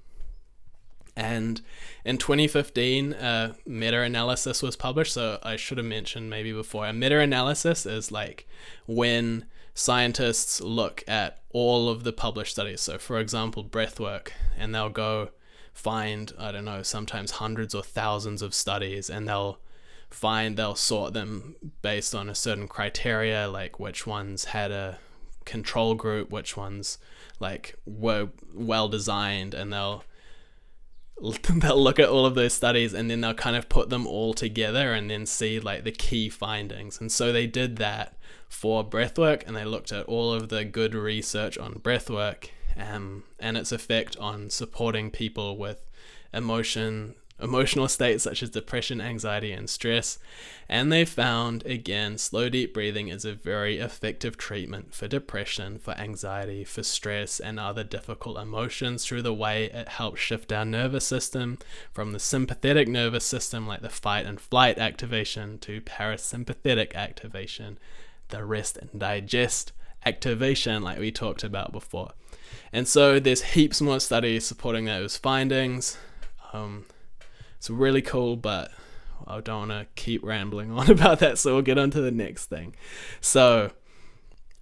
And 1.16 1.60
in 2.04 2.18
2015, 2.18 3.12
a 3.12 3.54
meta 3.66 4.00
analysis 4.00 4.62
was 4.62 4.76
published. 4.76 5.12
So 5.12 5.38
I 5.42 5.56
should 5.56 5.78
have 5.78 5.86
mentioned 5.86 6.30
maybe 6.30 6.52
before 6.52 6.86
a 6.86 6.92
meta 6.92 7.18
analysis 7.18 7.86
is 7.86 8.10
like 8.10 8.48
when 8.86 9.46
scientists 9.74 10.60
look 10.60 11.04
at 11.08 11.40
all 11.50 11.88
of 11.88 12.04
the 12.04 12.12
published 12.12 12.52
studies. 12.52 12.80
So, 12.80 12.98
for 12.98 13.18
example, 13.18 13.64
breathwork, 13.64 14.28
and 14.56 14.74
they'll 14.74 14.90
go 14.90 15.30
find, 15.72 16.32
I 16.38 16.52
don't 16.52 16.64
know, 16.64 16.82
sometimes 16.82 17.32
hundreds 17.32 17.74
or 17.74 17.82
thousands 17.82 18.42
of 18.42 18.54
studies, 18.54 19.08
and 19.08 19.28
they'll 19.28 19.58
find 20.12 20.57
they'll 20.57 20.75
sort 20.75 21.14
them 21.14 21.57
based 21.83 22.14
on 22.14 22.29
a 22.29 22.35
certain 22.35 22.68
criteria, 22.68 23.48
like 23.48 23.81
which 23.81 24.07
ones 24.07 24.46
had 24.46 24.70
a 24.70 24.98
control 25.44 25.94
group, 25.94 26.31
which 26.31 26.57
ones 26.57 26.98
like 27.40 27.75
were 27.87 28.29
well 28.55 28.88
designed, 28.88 29.55
and 29.55 29.72
they'll 29.72 30.05
they'll 31.55 31.83
look 31.83 31.98
at 31.98 32.09
all 32.09 32.27
of 32.27 32.35
those 32.35 32.53
studies 32.53 32.92
and 32.92 33.11
then 33.11 33.20
they'll 33.20 33.35
kind 33.35 33.55
of 33.55 33.68
put 33.68 33.90
them 33.90 34.07
all 34.07 34.35
together 34.35 34.92
and 34.92 35.09
then 35.09 35.25
see 35.25 35.61
like 35.61 35.85
the 35.85 35.92
key 35.92 36.29
findings. 36.29 37.01
And 37.01 37.12
so 37.12 37.33
they 37.33 37.46
did 37.46 37.77
that 37.77 38.16
for 38.48 38.85
breathwork 38.85 39.46
and 39.46 39.57
they 39.57 39.64
looked 39.64 39.92
at 39.92 40.07
all 40.07 40.33
of 40.33 40.48
the 40.48 40.64
good 40.64 40.94
research 40.94 41.57
on 41.59 41.75
breathwork 41.75 42.48
um, 42.77 43.22
and 43.38 43.57
its 43.57 43.72
effect 43.72 44.16
on 44.16 44.51
supporting 44.51 45.11
people 45.11 45.57
with 45.57 45.87
emotion 46.33 47.14
emotional 47.42 47.88
states 47.88 48.22
such 48.24 48.42
as 48.42 48.50
depression, 48.50 49.00
anxiety, 49.00 49.52
and 49.52 49.68
stress. 49.68 50.18
And 50.68 50.90
they 50.90 51.05
found, 51.05 51.66
again, 51.66 52.16
slow 52.16 52.48
deep 52.48 52.72
breathing 52.72 53.09
is 53.09 53.24
a 53.24 53.35
very 53.35 53.78
effective 53.78 54.37
treatment 54.37 54.94
for 54.94 55.09
depression, 55.09 55.78
for 55.78 55.92
anxiety, 55.92 56.64
for 56.64 56.83
stress, 56.83 57.40
and 57.40 57.59
other 57.59 57.85
difficult 57.85 58.38
emotions 58.38 59.05
through 59.05 59.22
the 59.22 59.35
way 59.35 59.64
it 59.64 59.88
helps 59.88 60.20
shift 60.20 60.52
our 60.52 60.64
nervous 60.64 61.07
system 61.07 61.59
from 61.92 62.12
the 62.12 62.18
sympathetic 62.18 62.88
nervous 62.88 63.24
system, 63.24 63.66
like 63.66 63.83
the 63.83 63.90
fight 63.90 64.24
and 64.24 64.40
flight 64.40 64.78
activation, 64.78 65.59
to 65.59 65.81
parasympathetic 65.81 66.94
activation, 66.94 67.78
the 68.28 68.44
rest 68.44 68.78
and 68.78 68.98
digest 68.98 69.72
activation, 70.07 70.83
like 70.83 70.98
we 70.98 71.11
talked 71.11 71.44
about 71.44 71.72
before. 71.72 72.12
And 72.72 72.88
so 72.88 73.20
there's 73.20 73.42
heaps 73.42 73.81
more 73.81 74.00
studies 74.00 74.46
supporting 74.46 74.87
those 74.87 75.16
findings. 75.16 75.98
Um, 76.52 76.87
it's 77.62 77.70
really 77.70 78.03
cool, 78.03 78.35
but 78.35 78.72
I 79.25 79.38
don't 79.38 79.68
want 79.68 79.70
to 79.70 79.87
keep 79.94 80.25
rambling 80.25 80.72
on 80.77 80.90
about 80.90 81.20
that, 81.20 81.38
so 81.38 81.53
we'll 81.53 81.62
get 81.62 81.79
on 81.79 81.92
to 81.92 82.01
the 82.01 82.11
next 82.11 82.46
thing. 82.46 82.75
So, 83.20 83.70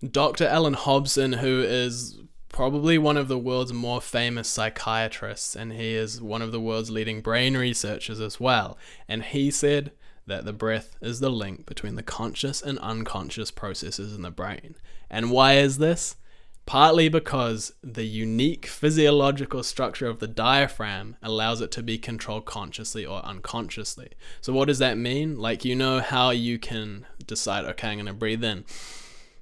Dr. 0.07 0.47
Allan 0.47 0.75
Hobson, 0.75 1.33
who 1.33 1.63
is 1.63 2.19
probably 2.51 2.99
one 2.99 3.17
of 3.17 3.29
the 3.29 3.39
world's 3.39 3.73
more 3.73 4.03
famous 4.03 4.51
psychiatrists, 4.51 5.57
and 5.57 5.73
he 5.73 5.95
is 5.95 6.21
one 6.21 6.43
of 6.43 6.53
the 6.53 6.61
world's 6.61 6.91
leading 6.91 7.23
brain 7.23 7.57
researchers 7.57 8.21
as 8.21 8.39
well, 8.39 8.77
and 9.09 9.23
he 9.23 9.51
said 9.51 9.93
that 10.27 10.45
the 10.45 10.53
breath 10.53 10.95
is 11.01 11.21
the 11.21 11.31
link 11.31 11.65
between 11.65 11.95
the 11.95 12.03
conscious 12.03 12.61
and 12.61 12.79
unconscious 12.81 13.51
processes 13.51 14.15
in 14.15 14.21
the 14.21 14.31
brain. 14.31 14.75
And 15.09 15.31
why 15.31 15.55
is 15.55 15.79
this? 15.79 16.17
Partly 16.67 17.09
because 17.09 17.73
the 17.83 18.05
unique 18.05 18.67
physiological 18.67 19.63
structure 19.63 20.07
of 20.07 20.21
the 20.21 20.29
diaphragm 20.29 21.17
allows 21.23 21.61
it 21.61 21.71
to 21.73 21.83
be 21.83 21.99
controlled 21.99 22.45
consciously 22.45 23.05
or 23.05 23.25
unconsciously. 23.25 24.11
So, 24.41 24.53
what 24.53 24.69
does 24.69 24.79
that 24.79 24.97
mean? 24.97 25.39
Like, 25.39 25.65
you 25.65 25.75
know 25.75 26.01
how 26.01 26.31
you 26.31 26.59
can 26.59 27.07
decide, 27.27 27.65
okay, 27.65 27.89
I'm 27.89 27.97
going 27.97 28.07
to 28.07 28.13
breathe 28.13 28.45
in 28.45 28.65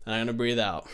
and 0.06 0.14
I'm 0.14 0.18
going 0.20 0.26
to 0.28 0.32
breathe 0.32 0.58
out. 0.58 0.88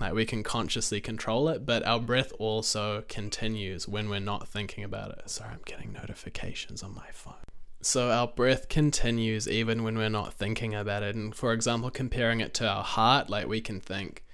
like 0.00 0.12
we 0.12 0.24
can 0.24 0.42
consciously 0.42 1.00
control 1.00 1.48
it, 1.48 1.64
but 1.64 1.84
our 1.86 1.98
breath 1.98 2.32
also 2.38 3.02
continues 3.08 3.88
when 3.88 4.08
we're 4.08 4.20
not 4.20 4.48
thinking 4.48 4.84
about 4.84 5.10
it. 5.10 5.28
Sorry, 5.30 5.50
I'm 5.50 5.60
getting 5.64 5.92
notifications 5.92 6.82
on 6.82 6.94
my 6.94 7.08
phone. 7.12 7.34
So 7.80 8.10
our 8.10 8.26
breath 8.26 8.68
continues 8.68 9.48
even 9.48 9.82
when 9.84 9.96
we're 9.96 10.08
not 10.08 10.34
thinking 10.34 10.74
about 10.74 11.02
it. 11.02 11.14
And 11.14 11.34
for 11.34 11.52
example, 11.52 11.90
comparing 11.90 12.40
it 12.40 12.52
to 12.54 12.68
our 12.68 12.82
heart, 12.82 13.30
like 13.30 13.46
we 13.46 13.60
can 13.60 13.80
think, 13.80 14.24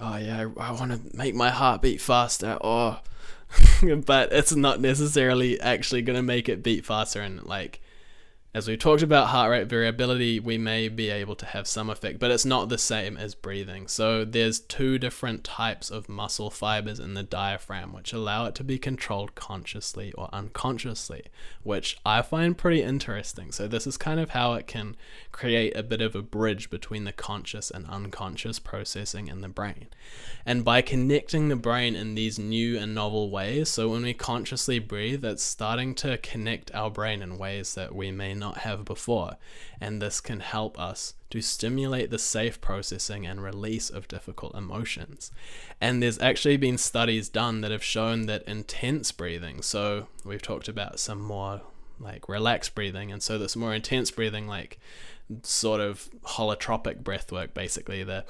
oh 0.00 0.16
yeah, 0.16 0.48
I, 0.58 0.68
I 0.68 0.72
want 0.72 0.92
to 0.92 1.16
make 1.16 1.34
my 1.34 1.50
heart 1.50 1.82
beat 1.82 2.00
faster. 2.00 2.58
Oh, 2.60 3.00
but 4.04 4.32
it's 4.32 4.54
not 4.54 4.80
necessarily 4.80 5.60
actually 5.60 6.02
going 6.02 6.16
to 6.16 6.22
make 6.22 6.48
it 6.48 6.62
beat 6.62 6.84
faster. 6.84 7.20
And 7.20 7.44
like 7.44 7.80
as 8.56 8.66
we 8.66 8.74
talked 8.74 9.02
about 9.02 9.26
heart 9.26 9.50
rate 9.50 9.66
variability, 9.66 10.40
we 10.40 10.56
may 10.56 10.88
be 10.88 11.10
able 11.10 11.36
to 11.36 11.44
have 11.44 11.66
some 11.66 11.90
effect, 11.90 12.18
but 12.18 12.30
it's 12.30 12.46
not 12.46 12.70
the 12.70 12.78
same 12.78 13.14
as 13.18 13.34
breathing. 13.34 13.86
So 13.86 14.24
there's 14.24 14.60
two 14.60 14.98
different 14.98 15.44
types 15.44 15.90
of 15.90 16.08
muscle 16.08 16.48
fibers 16.48 16.98
in 16.98 17.12
the 17.12 17.22
diaphragm 17.22 17.92
which 17.92 18.14
allow 18.14 18.46
it 18.46 18.54
to 18.54 18.64
be 18.64 18.78
controlled 18.78 19.34
consciously 19.34 20.10
or 20.14 20.30
unconsciously, 20.32 21.24
which 21.64 21.98
I 22.06 22.22
find 22.22 22.56
pretty 22.56 22.82
interesting. 22.82 23.52
So 23.52 23.68
this 23.68 23.86
is 23.86 23.98
kind 23.98 24.18
of 24.18 24.30
how 24.30 24.54
it 24.54 24.66
can 24.66 24.96
create 25.32 25.76
a 25.76 25.82
bit 25.82 26.00
of 26.00 26.14
a 26.16 26.22
bridge 26.22 26.70
between 26.70 27.04
the 27.04 27.12
conscious 27.12 27.70
and 27.70 27.86
unconscious 27.88 28.58
processing 28.58 29.28
in 29.28 29.42
the 29.42 29.48
brain. 29.48 29.88
And 30.46 30.64
by 30.64 30.80
connecting 30.80 31.48
the 31.48 31.56
brain 31.56 31.94
in 31.94 32.14
these 32.14 32.38
new 32.38 32.78
and 32.78 32.94
novel 32.94 33.28
ways, 33.28 33.68
so 33.68 33.90
when 33.90 34.02
we 34.04 34.14
consciously 34.14 34.78
breathe, 34.78 35.26
it's 35.26 35.42
starting 35.42 35.94
to 35.96 36.16
connect 36.16 36.74
our 36.74 36.90
brain 36.90 37.20
in 37.20 37.36
ways 37.36 37.74
that 37.74 37.94
we 37.94 38.10
may 38.10 38.32
not 38.32 38.45
not 38.46 38.58
have 38.58 38.84
before, 38.84 39.36
and 39.80 40.00
this 40.00 40.20
can 40.20 40.40
help 40.40 40.78
us 40.78 41.14
to 41.30 41.40
stimulate 41.40 42.10
the 42.10 42.18
safe 42.18 42.60
processing 42.60 43.26
and 43.26 43.42
release 43.42 43.90
of 43.90 44.08
difficult 44.08 44.54
emotions. 44.54 45.32
And 45.80 46.02
there's 46.02 46.20
actually 46.20 46.56
been 46.56 46.78
studies 46.78 47.28
done 47.28 47.60
that 47.62 47.72
have 47.72 47.82
shown 47.82 48.26
that 48.26 48.44
intense 48.44 49.10
breathing, 49.12 49.62
so 49.62 50.06
we've 50.24 50.42
talked 50.42 50.68
about 50.68 51.00
some 51.00 51.20
more 51.20 51.62
like 51.98 52.28
relaxed 52.28 52.74
breathing, 52.74 53.10
and 53.10 53.22
so 53.22 53.38
this 53.38 53.56
more 53.56 53.74
intense 53.74 54.10
breathing, 54.10 54.46
like 54.46 54.78
sort 55.42 55.80
of 55.80 56.08
holotropic 56.22 57.02
breath 57.02 57.32
work, 57.32 57.52
basically, 57.54 58.04
the 58.04 58.24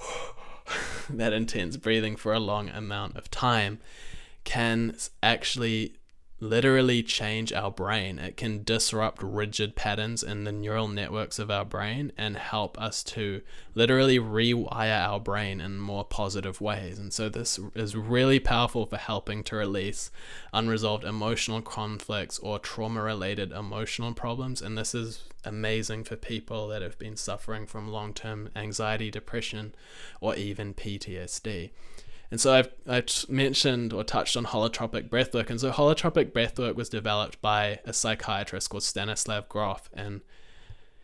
that 1.10 1.32
intense 1.32 1.76
breathing 1.76 2.16
for 2.16 2.32
a 2.32 2.40
long 2.40 2.68
amount 2.68 3.16
of 3.16 3.30
time 3.30 3.78
can 4.44 4.96
actually 5.22 5.97
literally 6.40 7.02
change 7.02 7.52
our 7.52 7.70
brain. 7.70 8.18
It 8.18 8.36
can 8.36 8.62
disrupt 8.62 9.22
rigid 9.22 9.74
patterns 9.74 10.22
in 10.22 10.44
the 10.44 10.52
neural 10.52 10.88
networks 10.88 11.38
of 11.38 11.50
our 11.50 11.64
brain 11.64 12.12
and 12.16 12.36
help 12.36 12.80
us 12.80 13.02
to 13.04 13.42
literally 13.74 14.18
rewire 14.18 15.00
our 15.00 15.18
brain 15.18 15.60
in 15.60 15.78
more 15.78 16.04
positive 16.04 16.60
ways. 16.60 16.98
And 16.98 17.12
so, 17.12 17.28
this 17.28 17.58
is 17.74 17.96
really 17.96 18.38
powerful 18.38 18.86
for 18.86 18.96
helping 18.96 19.42
to 19.44 19.56
release 19.56 20.10
unresolved 20.52 21.04
emotional 21.04 21.62
conflicts 21.62 22.38
or 22.38 22.58
trauma 22.58 23.02
related 23.02 23.52
emotional 23.52 24.14
problems. 24.14 24.62
And 24.62 24.78
this 24.78 24.94
is 24.94 25.24
amazing 25.44 26.04
for 26.04 26.16
people 26.16 26.68
that 26.68 26.82
have 26.82 26.98
been 26.98 27.16
suffering 27.16 27.66
from 27.66 27.88
long 27.88 28.12
term 28.12 28.50
anxiety, 28.54 29.10
depression, 29.10 29.74
or 30.20 30.36
even 30.36 30.74
PTSD. 30.74 31.70
And 32.30 32.40
so 32.40 32.52
I've, 32.52 32.68
I 32.86 33.02
mentioned 33.28 33.92
or 33.92 34.04
touched 34.04 34.36
on 34.36 34.44
holotropic 34.44 35.08
breathwork. 35.08 35.48
And 35.48 35.60
so 35.60 35.70
holotropic 35.70 36.32
breathwork 36.32 36.74
was 36.74 36.88
developed 36.88 37.40
by 37.40 37.80
a 37.84 37.92
psychiatrist 37.92 38.68
called 38.68 38.82
Stanislav 38.82 39.48
Grof. 39.48 39.88
And 39.94 40.20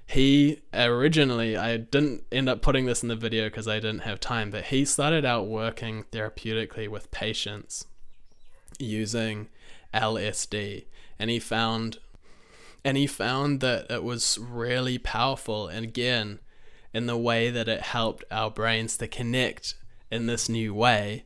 he 0.07 0.61
originally, 0.75 1.57
I 1.57 1.79
didn't 1.79 2.25
end 2.31 2.49
up 2.49 2.61
putting 2.61 2.85
this 2.85 3.03
in 3.03 3.09
the 3.09 3.17
video 3.17 3.47
because 3.47 3.67
I 3.67 3.77
didn't 3.77 4.01
have 4.01 4.21
time, 4.21 4.51
but 4.51 4.67
he 4.67 4.85
started 4.85 5.25
out 5.25 5.47
working 5.47 6.05
therapeutically 6.13 6.89
with 6.89 7.11
patients 7.11 7.87
using 8.79 9.49
LSD. 9.95 10.85
And 11.19 11.31
he 11.31 11.39
found 11.39 11.99
and 12.85 12.99
he 12.99 13.07
found 13.07 13.61
that 13.61 13.91
it 13.91 14.05
was 14.05 14.39
really 14.39 14.99
powerful 14.99 15.69
and 15.69 15.85
again 15.85 16.39
in 16.93 17.07
the 17.07 17.17
way 17.17 17.49
that 17.49 17.67
it 17.67 17.81
helped 17.81 18.25
our 18.31 18.51
brains 18.51 18.99
to 18.99 19.09
connect 19.09 19.75
in 20.11 20.27
this 20.27 20.49
new 20.49 20.75
way 20.75 21.25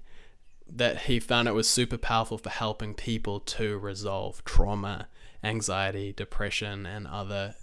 that 0.70 1.02
he 1.02 1.18
found 1.18 1.48
it 1.48 1.54
was 1.54 1.68
super 1.68 1.96
powerful 1.96 2.38
for 2.38 2.50
helping 2.50 2.94
people 2.94 3.40
to 3.40 3.78
resolve 3.78 4.44
trauma, 4.44 5.08
anxiety, 5.42 6.12
depression, 6.12 6.84
and 6.84 7.06
other 7.06 7.54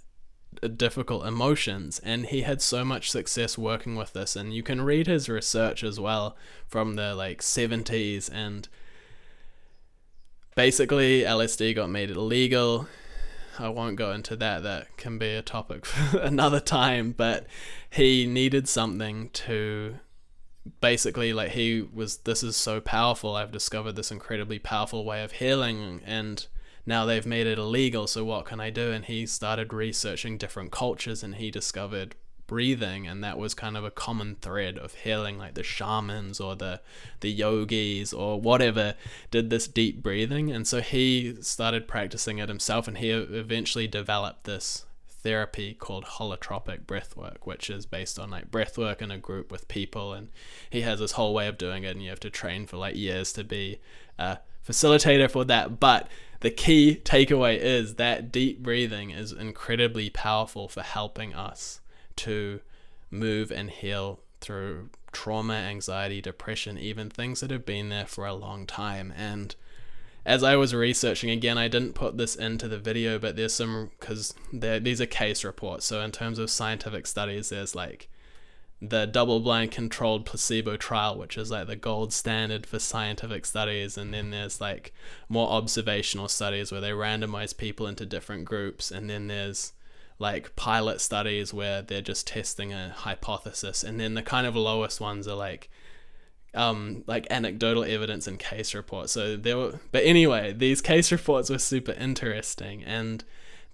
difficult 0.76 1.26
emotions. 1.26 2.00
And 2.00 2.26
he 2.26 2.42
had 2.42 2.60
so 2.60 2.84
much 2.84 3.10
success 3.10 3.56
working 3.56 3.96
with 3.96 4.12
this. 4.12 4.36
And 4.36 4.54
you 4.54 4.62
can 4.62 4.82
read 4.82 5.06
his 5.06 5.28
research 5.28 5.84
as 5.84 6.00
well 6.00 6.36
from 6.66 6.94
the 6.94 7.14
like 7.14 7.42
70s. 7.42 8.30
And 8.32 8.68
basically, 10.54 11.22
LSD 11.22 11.74
got 11.74 11.90
made 11.90 12.10
illegal. 12.10 12.88
I 13.58 13.68
won't 13.68 13.96
go 13.96 14.12
into 14.12 14.36
that. 14.36 14.62
That 14.62 14.96
can 14.96 15.18
be 15.18 15.34
a 15.34 15.42
topic 15.42 15.86
for 15.86 16.18
another 16.18 16.60
time. 16.60 17.12
But 17.12 17.46
he 17.90 18.26
needed 18.26 18.68
something 18.68 19.30
to 19.30 19.96
basically 20.80 21.32
like 21.32 21.52
he 21.52 21.86
was 21.94 22.18
this 22.18 22.42
is 22.42 22.56
so 22.56 22.80
powerful 22.80 23.36
i've 23.36 23.52
discovered 23.52 23.92
this 23.92 24.10
incredibly 24.10 24.58
powerful 24.58 25.04
way 25.04 25.22
of 25.22 25.32
healing 25.32 26.00
and 26.04 26.46
now 26.86 27.04
they've 27.04 27.26
made 27.26 27.48
it 27.48 27.58
illegal 27.58 28.06
so 28.06 28.24
what 28.24 28.46
can 28.46 28.60
i 28.60 28.70
do? 28.70 28.92
And 28.92 29.04
he 29.04 29.26
started 29.26 29.72
researching 29.72 30.38
different 30.38 30.70
cultures 30.70 31.22
and 31.22 31.34
he 31.34 31.50
discovered 31.50 32.14
breathing 32.46 33.08
and 33.08 33.24
that 33.24 33.38
was 33.38 33.54
kind 33.54 33.76
of 33.76 33.84
a 33.84 33.90
common 33.90 34.36
thread 34.36 34.78
of 34.78 34.94
healing 34.94 35.36
like 35.36 35.54
the 35.54 35.64
shamans 35.64 36.38
or 36.38 36.54
the 36.54 36.80
the 37.18 37.30
yogis 37.30 38.12
or 38.12 38.40
whatever 38.40 38.94
did 39.32 39.50
this 39.50 39.66
deep 39.66 40.00
breathing. 40.00 40.52
And 40.52 40.66
so 40.66 40.80
he 40.80 41.36
started 41.42 41.88
practicing 41.88 42.38
it 42.38 42.48
himself 42.48 42.86
and 42.86 42.98
he 42.98 43.10
eventually 43.10 43.88
developed 43.88 44.44
this 44.44 44.85
therapy 45.26 45.74
called 45.74 46.04
holotropic 46.04 46.82
breathwork, 46.82 47.38
which 47.42 47.68
is 47.68 47.84
based 47.84 48.16
on 48.16 48.30
like 48.30 48.48
breathwork 48.48 49.02
in 49.02 49.10
a 49.10 49.18
group 49.18 49.50
with 49.50 49.66
people. 49.66 50.12
And 50.12 50.28
he 50.70 50.82
has 50.82 51.00
this 51.00 51.12
whole 51.12 51.34
way 51.34 51.48
of 51.48 51.58
doing 51.58 51.82
it, 51.82 51.96
and 51.96 52.02
you 52.02 52.10
have 52.10 52.20
to 52.20 52.30
train 52.30 52.64
for 52.68 52.76
like 52.76 52.94
years 52.94 53.32
to 53.32 53.42
be 53.42 53.80
a 54.20 54.38
facilitator 54.64 55.28
for 55.28 55.44
that. 55.44 55.80
But 55.80 56.08
the 56.40 56.52
key 56.52 57.00
takeaway 57.02 57.58
is 57.58 57.96
that 57.96 58.30
deep 58.30 58.62
breathing 58.62 59.10
is 59.10 59.32
incredibly 59.32 60.10
powerful 60.10 60.68
for 60.68 60.82
helping 60.82 61.34
us 61.34 61.80
to 62.16 62.60
move 63.10 63.50
and 63.50 63.68
heal 63.68 64.20
through 64.40 64.90
trauma, 65.10 65.54
anxiety, 65.54 66.20
depression, 66.20 66.78
even 66.78 67.10
things 67.10 67.40
that 67.40 67.50
have 67.50 67.66
been 67.66 67.88
there 67.88 68.06
for 68.06 68.26
a 68.26 68.34
long 68.34 68.64
time. 68.64 69.12
And 69.16 69.56
as 70.26 70.42
I 70.42 70.56
was 70.56 70.74
researching 70.74 71.30
again, 71.30 71.56
I 71.56 71.68
didn't 71.68 71.94
put 71.94 72.18
this 72.18 72.34
into 72.34 72.66
the 72.66 72.78
video, 72.78 73.16
but 73.18 73.36
there's 73.36 73.54
some 73.54 73.90
because 73.98 74.34
these 74.52 75.00
are 75.00 75.06
case 75.06 75.44
reports. 75.44 75.86
So 75.86 76.00
in 76.00 76.10
terms 76.10 76.40
of 76.40 76.50
scientific 76.50 77.06
studies, 77.06 77.50
there's 77.50 77.76
like 77.76 78.08
the 78.82 79.06
double-blind 79.06 79.70
controlled 79.70 80.26
placebo 80.26 80.76
trial, 80.76 81.16
which 81.16 81.38
is 81.38 81.50
like 81.52 81.68
the 81.68 81.76
gold 81.76 82.12
standard 82.12 82.66
for 82.66 82.80
scientific 82.80 83.46
studies, 83.46 83.96
and 83.96 84.12
then 84.12 84.30
there's 84.30 84.60
like 84.60 84.92
more 85.28 85.48
observational 85.48 86.28
studies 86.28 86.72
where 86.72 86.80
they 86.80 86.90
randomize 86.90 87.56
people 87.56 87.86
into 87.86 88.04
different 88.04 88.44
groups, 88.44 88.90
and 88.90 89.08
then 89.08 89.28
there's 89.28 89.72
like 90.18 90.56
pilot 90.56 91.00
studies 91.00 91.54
where 91.54 91.82
they're 91.82 92.02
just 92.02 92.26
testing 92.26 92.72
a 92.72 92.88
hypothesis, 92.88 93.84
and 93.84 94.00
then 94.00 94.14
the 94.14 94.22
kind 94.22 94.46
of 94.46 94.56
lowest 94.56 95.00
ones 95.00 95.28
are 95.28 95.36
like 95.36 95.70
um, 96.56 97.04
like 97.06 97.26
anecdotal 97.30 97.84
evidence 97.84 98.26
and 98.26 98.38
case 98.38 98.74
reports. 98.74 99.12
So 99.12 99.36
there 99.36 99.58
were, 99.58 99.80
but 99.92 100.04
anyway, 100.04 100.52
these 100.52 100.80
case 100.80 101.12
reports 101.12 101.50
were 101.50 101.58
super 101.58 101.92
interesting, 101.92 102.82
and 102.82 103.22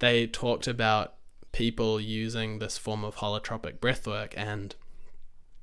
they 0.00 0.26
talked 0.26 0.66
about 0.66 1.14
people 1.52 2.00
using 2.00 2.58
this 2.58 2.76
form 2.76 3.04
of 3.04 3.16
holotropic 3.16 3.78
breathwork 3.78 4.34
and 4.36 4.74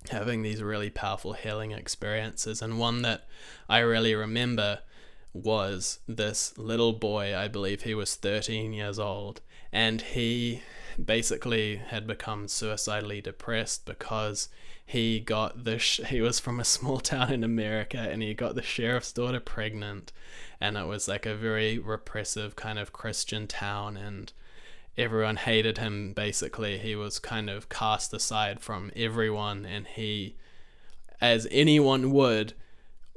having 0.10 0.42
these 0.44 0.64
really 0.64 0.90
powerful 0.90 1.34
healing 1.34 1.72
experiences. 1.72 2.62
And 2.62 2.80
one 2.80 3.02
that 3.02 3.28
I 3.68 3.80
really 3.80 4.16
remember 4.16 4.80
was 5.34 6.00
this 6.08 6.58
little 6.58 6.94
boy. 6.94 7.38
I 7.38 7.50
believe 7.50 7.84
he 7.84 7.94
was 7.94 8.16
13 8.16 8.72
years 8.72 8.98
old, 8.98 9.42
and 9.74 10.02
he 10.02 10.62
basically 11.06 11.78
had 11.78 12.08
become 12.08 12.48
suicidally 12.48 13.22
depressed 13.22 13.86
because 13.86 14.50
he 14.86 15.20
got 15.20 15.66
the 15.66 15.78
sh- 15.78 16.02
he 16.08 16.20
was 16.20 16.40
from 16.40 16.60
a 16.60 16.66
small 16.76 17.00
town 17.00 17.32
in 17.32 17.44
America 17.44 17.98
and 18.00 18.22
he 18.22 18.34
got 18.34 18.56
the 18.56 18.62
sheriff's 18.62 19.12
daughter 19.12 19.40
pregnant. 19.40 20.12
And 20.60 20.78
it 20.78 20.88
was 20.88 21.08
like 21.08 21.26
a 21.26 21.36
very 21.36 21.78
repressive 21.78 22.56
kind 22.56 22.80
of 22.80 22.92
Christian 22.92 23.48
town 23.48 23.96
and 23.98 24.34
everyone 24.98 25.38
hated 25.38 25.78
him 25.78 26.14
basically. 26.14 26.80
He 26.80 26.96
was 26.96 27.20
kind 27.20 27.50
of 27.50 27.70
cast 27.70 28.14
aside 28.14 28.62
from 28.62 28.92
everyone 28.96 29.66
and 29.66 29.86
he 29.88 30.36
as 31.22 31.48
anyone 31.52 32.12
would 32.12 32.54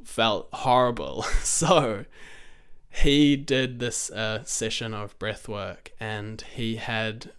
felt 0.05 0.49
horrible. 0.53 1.25
So 1.43 2.05
he 2.91 3.37
did 3.37 3.79
this 3.79 4.11
uh, 4.11 4.45
session 4.45 4.93
of 4.93 5.19
breath 5.19 5.49
work 5.49 5.93
and 5.99 6.43
he 6.55 6.77
had 6.77 7.31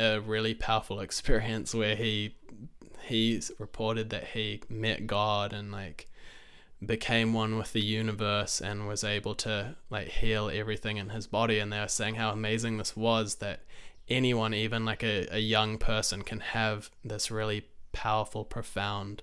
a 0.00 0.20
really 0.20 0.54
powerful 0.54 1.00
experience 1.00 1.74
where 1.74 1.96
he 1.96 2.34
he's 3.02 3.50
reported 3.58 4.10
that 4.10 4.28
he 4.28 4.62
met 4.68 5.06
God 5.06 5.52
and 5.52 5.72
like 5.72 6.08
became 6.84 7.34
one 7.34 7.58
with 7.58 7.72
the 7.72 7.80
universe 7.80 8.60
and 8.60 8.88
was 8.88 9.04
able 9.04 9.34
to 9.34 9.76
like 9.90 10.08
heal 10.08 10.50
everything 10.52 10.96
in 10.96 11.10
his 11.10 11.26
body. 11.26 11.58
And 11.58 11.72
they 11.72 11.80
were 11.80 11.88
saying 11.88 12.14
how 12.14 12.30
amazing 12.30 12.78
this 12.78 12.96
was 12.96 13.36
that 13.36 13.60
anyone 14.08 14.54
even 14.54 14.84
like 14.84 15.02
a, 15.02 15.26
a 15.30 15.38
young 15.38 15.76
person 15.78 16.22
can 16.22 16.40
have 16.40 16.90
this 17.04 17.30
really 17.30 17.66
powerful 17.92 18.44
profound 18.44 19.22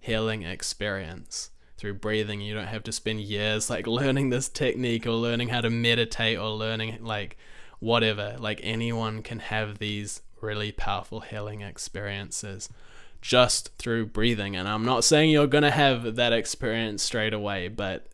healing 0.00 0.42
experience 0.42 1.50
through 1.76 1.94
breathing. 1.94 2.40
You 2.40 2.54
don't 2.54 2.66
have 2.66 2.84
to 2.84 2.92
spend 2.92 3.20
years 3.20 3.70
like 3.70 3.86
learning 3.98 4.30
this 4.30 4.48
technique 4.48 5.06
or 5.06 5.12
learning 5.12 5.48
how 5.48 5.60
to 5.60 5.70
meditate 5.70 6.38
or 6.38 6.50
learning 6.50 6.98
like 7.02 7.36
whatever 7.78 8.36
like 8.38 8.60
anyone 8.62 9.22
can 9.22 9.38
have 9.38 9.78
these 9.78 10.22
really 10.40 10.72
powerful 10.72 11.20
healing 11.20 11.60
experiences 11.60 12.68
just 13.20 13.70
through 13.76 14.06
breathing. 14.06 14.54
And 14.54 14.68
I'm 14.68 14.84
not 14.84 15.04
saying 15.04 15.30
you're 15.30 15.46
going 15.46 15.64
to 15.64 15.70
have 15.70 16.16
that 16.16 16.32
experience 16.32 17.02
straight 17.02 17.34
away, 17.34 17.68
but 17.68 18.06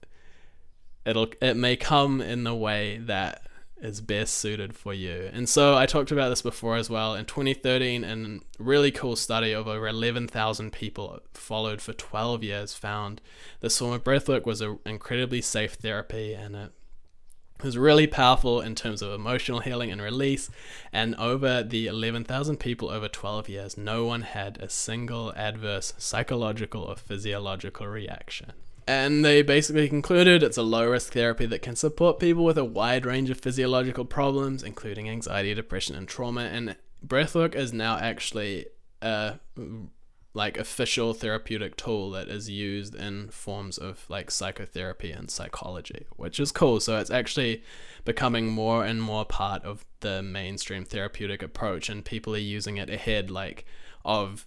it'll 1.05 1.29
it 1.41 1.57
may 1.57 1.77
come 1.77 2.21
in 2.21 2.45
the 2.45 2.55
way 2.55 2.99
that 2.99 3.43
is 3.83 4.01
best 4.01 4.35
suited 4.35 4.75
for 4.77 4.95
you. 4.95 5.29
And 5.33 5.49
so 5.49 5.77
I 5.77 5.87
talked 5.87 6.13
about 6.13 6.29
this 6.29 6.41
before 6.41 6.77
as 6.77 6.89
well. 6.89 7.15
In 7.17 7.25
2013, 7.25 8.05
a 8.05 8.63
really 8.63 8.93
cool 8.93 9.17
study 9.17 9.53
of 9.53 9.67
over 9.67 9.89
11,000 9.89 10.73
people 10.73 11.21
followed 11.35 11.83
for 11.83 11.93
12 11.93 12.45
years 12.45 12.75
found 12.75 13.21
this 13.61 13.79
form 13.79 13.93
of 13.93 14.05
breathwork 14.05 14.47
was 14.47 14.61
an 14.61 14.79
incredibly 14.87 15.41
safe 15.41 15.75
therapy 15.75 16.33
and 16.33 16.55
it 16.55 16.73
was 17.63 17.79
really 17.79 18.07
powerful 18.07 18.61
in 18.61 18.75
terms 18.75 19.03
of 19.03 19.13
emotional 19.13 19.61
healing 19.61 19.91
and 19.91 20.01
release. 20.01 20.51
And 20.93 21.15
over 21.17 21.63
the 21.63 21.87
11,000 21.87 22.59
people 22.59 22.91
over 22.91 23.09
12 23.09 23.49
years, 23.49 23.77
no 23.77 24.05
one 24.05 24.23
had 24.23 24.59
a 24.59 24.69
single 24.69 25.33
adverse 25.35 25.95
psychological 25.99 26.83
or 26.83 26.97
physiological 26.97 27.87
reaction. 27.87 28.53
And 28.87 29.25
they 29.25 29.43
basically 29.43 29.89
concluded 29.89 30.43
it's 30.43 30.57
a 30.57 30.63
low 30.63 30.91
risk 30.91 31.13
therapy 31.13 31.47
that 31.47 31.63
can 31.63 31.77
support 31.77 32.19
people 32.19 32.45
with 32.45 32.59
a 32.59 32.65
wide 32.65 33.07
range 33.07 33.31
of 33.31 33.41
physiological 33.41 34.05
problems, 34.05 34.63
including 34.63 35.09
anxiety, 35.09 35.55
depression, 35.55 35.95
and 35.95 36.09
trauma. 36.09 36.43
And 36.43 36.77
breathwork 37.07 37.55
is 37.55 37.73
now 37.73 37.97
actually 37.99 38.67
a 39.01 39.35
like 40.35 40.57
official 40.57 41.13
therapeutic 41.13 41.77
tool 41.77 42.11
that 42.11 42.29
is 42.29 42.49
used 42.49 42.95
in 42.95 43.29
forms 43.29 43.77
of 43.77 44.07
like 44.09 44.31
psychotherapy 44.31 45.13
and 45.13 45.31
psychology, 45.31 46.07
which 46.17 46.41
is 46.41 46.51
cool. 46.53 46.81
So 46.81 46.99
it's 46.99 47.11
actually 47.11 47.63
becoming 48.05 48.49
more 48.49 48.85
and 48.85 49.03
more 49.03 49.25
part 49.25 49.63
of 49.65 49.85
the 50.01 50.23
mainstream 50.23 50.85
therapeutic 50.85 51.43
approach, 51.43 51.89
and 51.89 52.05
people 52.05 52.35
are 52.35 52.39
using 52.39 52.79
it 52.79 52.89
ahead 52.89 53.31
like 53.31 53.67
of 54.05 54.47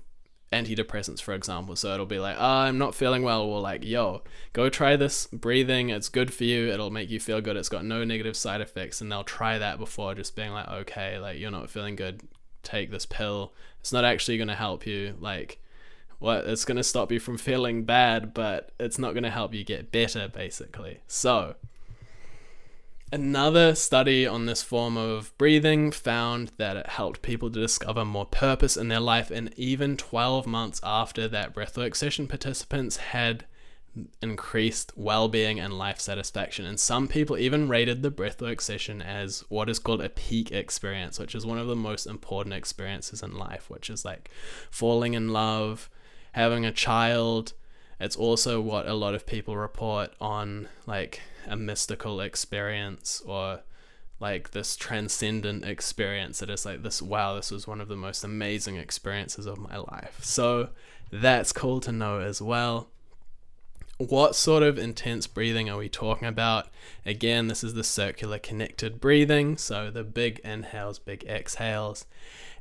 antidepressants, 0.52 1.22
for 1.22 1.34
example. 1.34 1.76
So 1.76 1.94
it'll 1.94 2.06
be 2.06 2.20
like, 2.20 2.38
oh, 2.40 2.44
I'm 2.44 2.78
not 2.78 2.96
feeling 2.96 3.24
well. 3.24 3.44
Or 3.44 3.60
like, 3.60 3.84
yo, 3.84 4.24
go 4.54 4.70
try 4.70 4.96
this 4.96 5.28
breathing. 5.28 5.90
It's 5.90 6.10
good 6.10 6.34
for 6.34 6.46
you. 6.46 6.70
It'll 6.70 6.92
make 6.92 7.10
you 7.10 7.20
feel 7.20 7.42
good. 7.42 7.58
It's 7.58 7.70
got 7.70 7.86
no 7.86 8.04
negative 8.04 8.38
side 8.38 8.62
effects. 8.62 9.02
And 9.02 9.12
they'll 9.12 9.24
try 9.24 9.58
that 9.58 9.78
before 9.78 10.16
just 10.16 10.36
being 10.36 10.52
like, 10.52 10.68
okay, 10.68 11.20
like 11.20 11.38
you're 11.38 11.52
not 11.52 11.70
feeling 11.70 11.96
good. 11.96 12.22
Take 12.64 12.90
this 12.90 13.06
pill. 13.06 13.54
It's 13.82 13.94
not 13.94 14.06
actually 14.06 14.38
going 14.38 14.48
to 14.48 14.56
help 14.56 14.88
you. 14.88 15.16
Like, 15.20 15.60
what 16.20 16.46
it's 16.46 16.66
going 16.66 16.78
to 16.78 16.84
stop 16.84 17.12
you 17.12 17.20
from 17.20 17.38
feeling 17.38 17.84
bad, 17.84 18.34
but 18.34 18.72
it's 18.80 19.00
not 19.00 19.14
going 19.14 19.24
to 19.24 19.30
help 19.30 19.54
you 19.54 19.64
get 19.64 19.92
better, 19.92 20.28
basically. 20.28 21.00
So, 21.08 21.56
another 23.12 23.76
study 23.76 24.26
on 24.26 24.46
this 24.46 24.64
form 24.64 24.98
of 24.98 25.38
breathing 25.38 25.92
found 25.92 26.52
that 26.58 26.78
it 26.78 26.88
helped 26.88 27.22
people 27.22 27.50
to 27.52 27.60
discover 27.60 28.06
more 28.06 28.26
purpose 28.26 28.78
in 28.78 28.88
their 28.88 29.00
life, 29.00 29.32
and 29.32 29.54
even 29.56 29.98
12 29.98 30.48
months 30.48 30.82
after 30.84 31.28
that 31.28 31.54
breathwork 31.54 31.96
session, 31.96 32.28
participants 32.28 32.98
had 32.98 33.46
increased 34.22 34.92
well-being 34.96 35.60
and 35.60 35.78
life 35.78 36.00
satisfaction 36.00 36.66
and 36.66 36.80
some 36.80 37.08
people 37.08 37.38
even 37.38 37.70
rated 37.70 38.02
the 38.02 38.12
breathwork 38.12 38.60
session 38.60 39.02
as 39.02 39.46
what 39.48 39.70
is 39.70 39.80
called 39.80 40.02
a 40.02 40.10
peak 40.10 40.52
experience 40.52 41.18
which 41.18 41.34
is 41.34 41.46
one 41.46 41.58
of 41.58 41.68
the 41.68 41.76
most 41.76 42.06
important 42.06 42.54
experiences 42.54 43.24
in 43.24 43.34
life 43.34 43.70
which 43.70 43.90
is 43.90 44.04
like 44.04 44.30
falling 44.70 45.14
in 45.14 45.30
love 45.30 45.90
having 46.36 46.66
a 46.66 46.72
child. 46.72 47.54
It's 47.98 48.18
also 48.18 48.60
what 48.60 48.88
a 48.88 48.94
lot 48.94 49.16
of 49.16 49.26
people 49.26 49.56
report 49.56 50.12
on 50.20 50.68
like 50.86 51.22
a 51.48 51.56
mystical 51.56 52.20
experience 52.20 53.22
or 53.26 53.62
like 54.20 54.52
this 54.52 54.76
transcendent 54.76 55.64
experience. 55.64 56.40
That 56.40 56.50
is 56.50 56.66
like 56.66 56.84
this 56.84 57.02
wow 57.02 57.36
this 57.36 57.52
was 57.52 57.68
one 57.68 57.80
of 57.80 57.88
the 57.88 57.96
most 57.96 58.26
amazing 58.26 58.76
experiences 58.76 59.46
of 59.46 59.58
my 59.58 59.78
life. 59.78 60.20
So 60.22 60.72
that's 61.10 61.54
cool 61.54 61.80
to 61.80 61.94
know 61.94 62.20
as 62.20 62.42
well. 62.42 62.90
What 63.98 64.36
sort 64.36 64.62
of 64.62 64.78
intense 64.78 65.28
breathing 65.28 65.70
are 65.70 65.78
we 65.78 65.88
talking 65.88 66.28
about? 66.28 66.68
Again 67.06 67.48
this 67.48 67.64
is 67.64 67.76
the 67.76 67.84
circular 67.86 68.40
connected 68.40 69.00
breathing 69.00 69.56
so 69.56 69.90
the 69.90 70.04
big 70.04 70.40
inhales 70.40 71.00
big 71.00 71.24
exhales. 71.24 72.06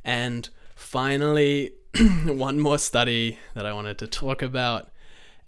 And 0.04 0.48
finally 0.76 1.72
one 2.24 2.58
more 2.58 2.78
study 2.78 3.38
that 3.54 3.64
I 3.64 3.72
wanted 3.72 3.98
to 3.98 4.08
talk 4.08 4.42
about. 4.42 4.88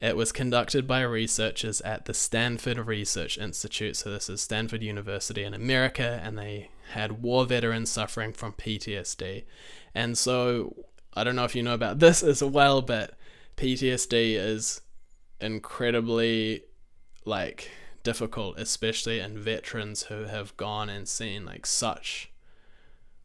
It 0.01 0.17
was 0.17 0.31
conducted 0.31 0.87
by 0.87 1.01
researchers 1.01 1.81
at 1.81 2.05
the 2.05 2.15
Stanford 2.15 2.79
Research 2.79 3.37
Institute. 3.37 3.97
So, 3.97 4.13
this 4.13 4.29
is 4.29 4.43
Stanford 4.43 4.81
University 4.81 5.43
in 5.43 5.55
America, 5.55 6.21
and 6.23 6.39
they 6.39 6.71
had 6.93 7.21
war 7.23 7.47
veterans 7.47 7.91
suffering 7.91 8.33
from 8.33 8.53
PTSD. 8.53 9.45
And 9.93 10.17
so, 10.17 10.77
I 11.15 11.25
don't 11.25 11.35
know 11.35 11.45
if 11.45 11.57
you 11.57 11.65
know 11.65 11.75
about 11.75 11.99
this 12.01 12.23
as 12.23 12.45
well, 12.45 12.81
but 12.81 13.15
PTSD 13.57 14.37
is 14.37 14.83
incredibly 15.41 16.63
like 17.25 17.71
difficult, 18.05 18.57
especially 18.57 19.19
in 19.19 19.37
veterans 19.37 20.05
who 20.05 20.25
have 20.25 20.57
gone 20.57 20.91
and 20.91 21.09
seen 21.09 21.45
like 21.45 21.67
such 21.67 22.31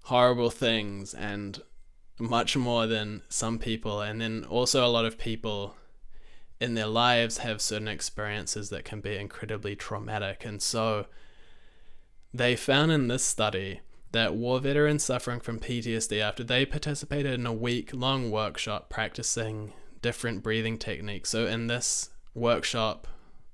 horrible 0.06 0.50
things 0.50 1.14
and 1.14 1.62
much 2.22 2.56
more 2.56 2.88
than 2.88 3.22
some 3.30 3.60
people. 3.60 4.02
And 4.02 4.22
then 4.22 4.46
also, 4.46 4.86
a 4.86 4.88
lot 4.88 5.06
of 5.06 5.18
people 5.18 5.76
in 6.60 6.76
their 6.76 6.88
lives 6.88 7.40
have 7.40 7.62
certain 7.62 7.88
experiences 7.88 8.70
that 8.70 8.86
can 8.86 9.02
be 9.02 9.18
incredibly 9.18 9.76
traumatic. 9.76 10.46
And 10.46 10.62
so, 10.62 11.08
they 12.34 12.56
found 12.56 12.92
in 12.92 13.08
this 13.08 13.24
study 13.24 13.82
that 14.12 14.36
war 14.36 14.60
veterans 14.60 15.04
suffering 15.04 15.40
from 15.40 15.60
PTSD, 15.60 16.20
after 16.22 16.44
they 16.44 16.66
participated 16.66 17.34
in 17.34 17.46
a 17.46 17.54
week 17.54 17.92
long 17.94 18.30
workshop 18.30 18.90
practicing 18.90 19.74
different 20.02 20.44
breathing 20.44 20.78
techniques. 20.78 21.30
So, 21.30 21.48
in 21.48 21.68
this 21.68 22.10
workshop, 22.34 23.08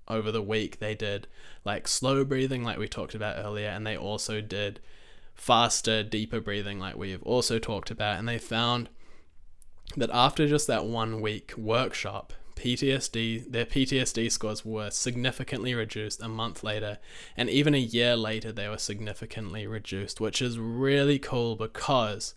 over 0.08 0.32
the 0.32 0.42
week, 0.42 0.80
they 0.80 0.96
did 0.96 1.28
like 1.66 1.88
slow 1.88 2.24
breathing, 2.24 2.64
like 2.64 2.78
we 2.78 2.88
talked 2.88 3.16
about 3.16 3.44
earlier, 3.44 3.68
and 3.68 3.86
they 3.86 3.98
also 3.98 4.42
did 4.42 4.80
faster, 5.38 6.04
deeper 6.04 6.42
breathing, 6.42 6.80
like 6.80 6.98
we've 6.98 7.24
also 7.24 7.60
talked 7.60 7.92
about. 7.92 8.20
And 8.20 8.28
they 8.28 8.38
found 8.38 8.90
that 9.96 10.10
after 10.12 10.48
just 10.48 10.68
that 10.68 10.86
one 10.86 11.22
week 11.22 11.54
workshop, 11.58 12.34
PTSD, 12.56 13.52
their 13.52 13.66
PTSD 13.66 14.32
scores 14.32 14.66
were 14.66 14.90
significantly 14.90 15.76
reduced 15.76 16.22
a 16.22 16.28
month 16.28 16.64
later, 16.64 16.98
and 17.38 17.50
even 17.50 17.76
a 17.76 17.80
year 17.80 18.16
later, 18.16 18.52
they 18.52 18.68
were 18.68 18.80
significantly 18.80 19.68
reduced, 19.68 20.20
which 20.20 20.42
is 20.42 20.58
really 20.58 21.20
cool 21.20 21.56
because 21.56 22.34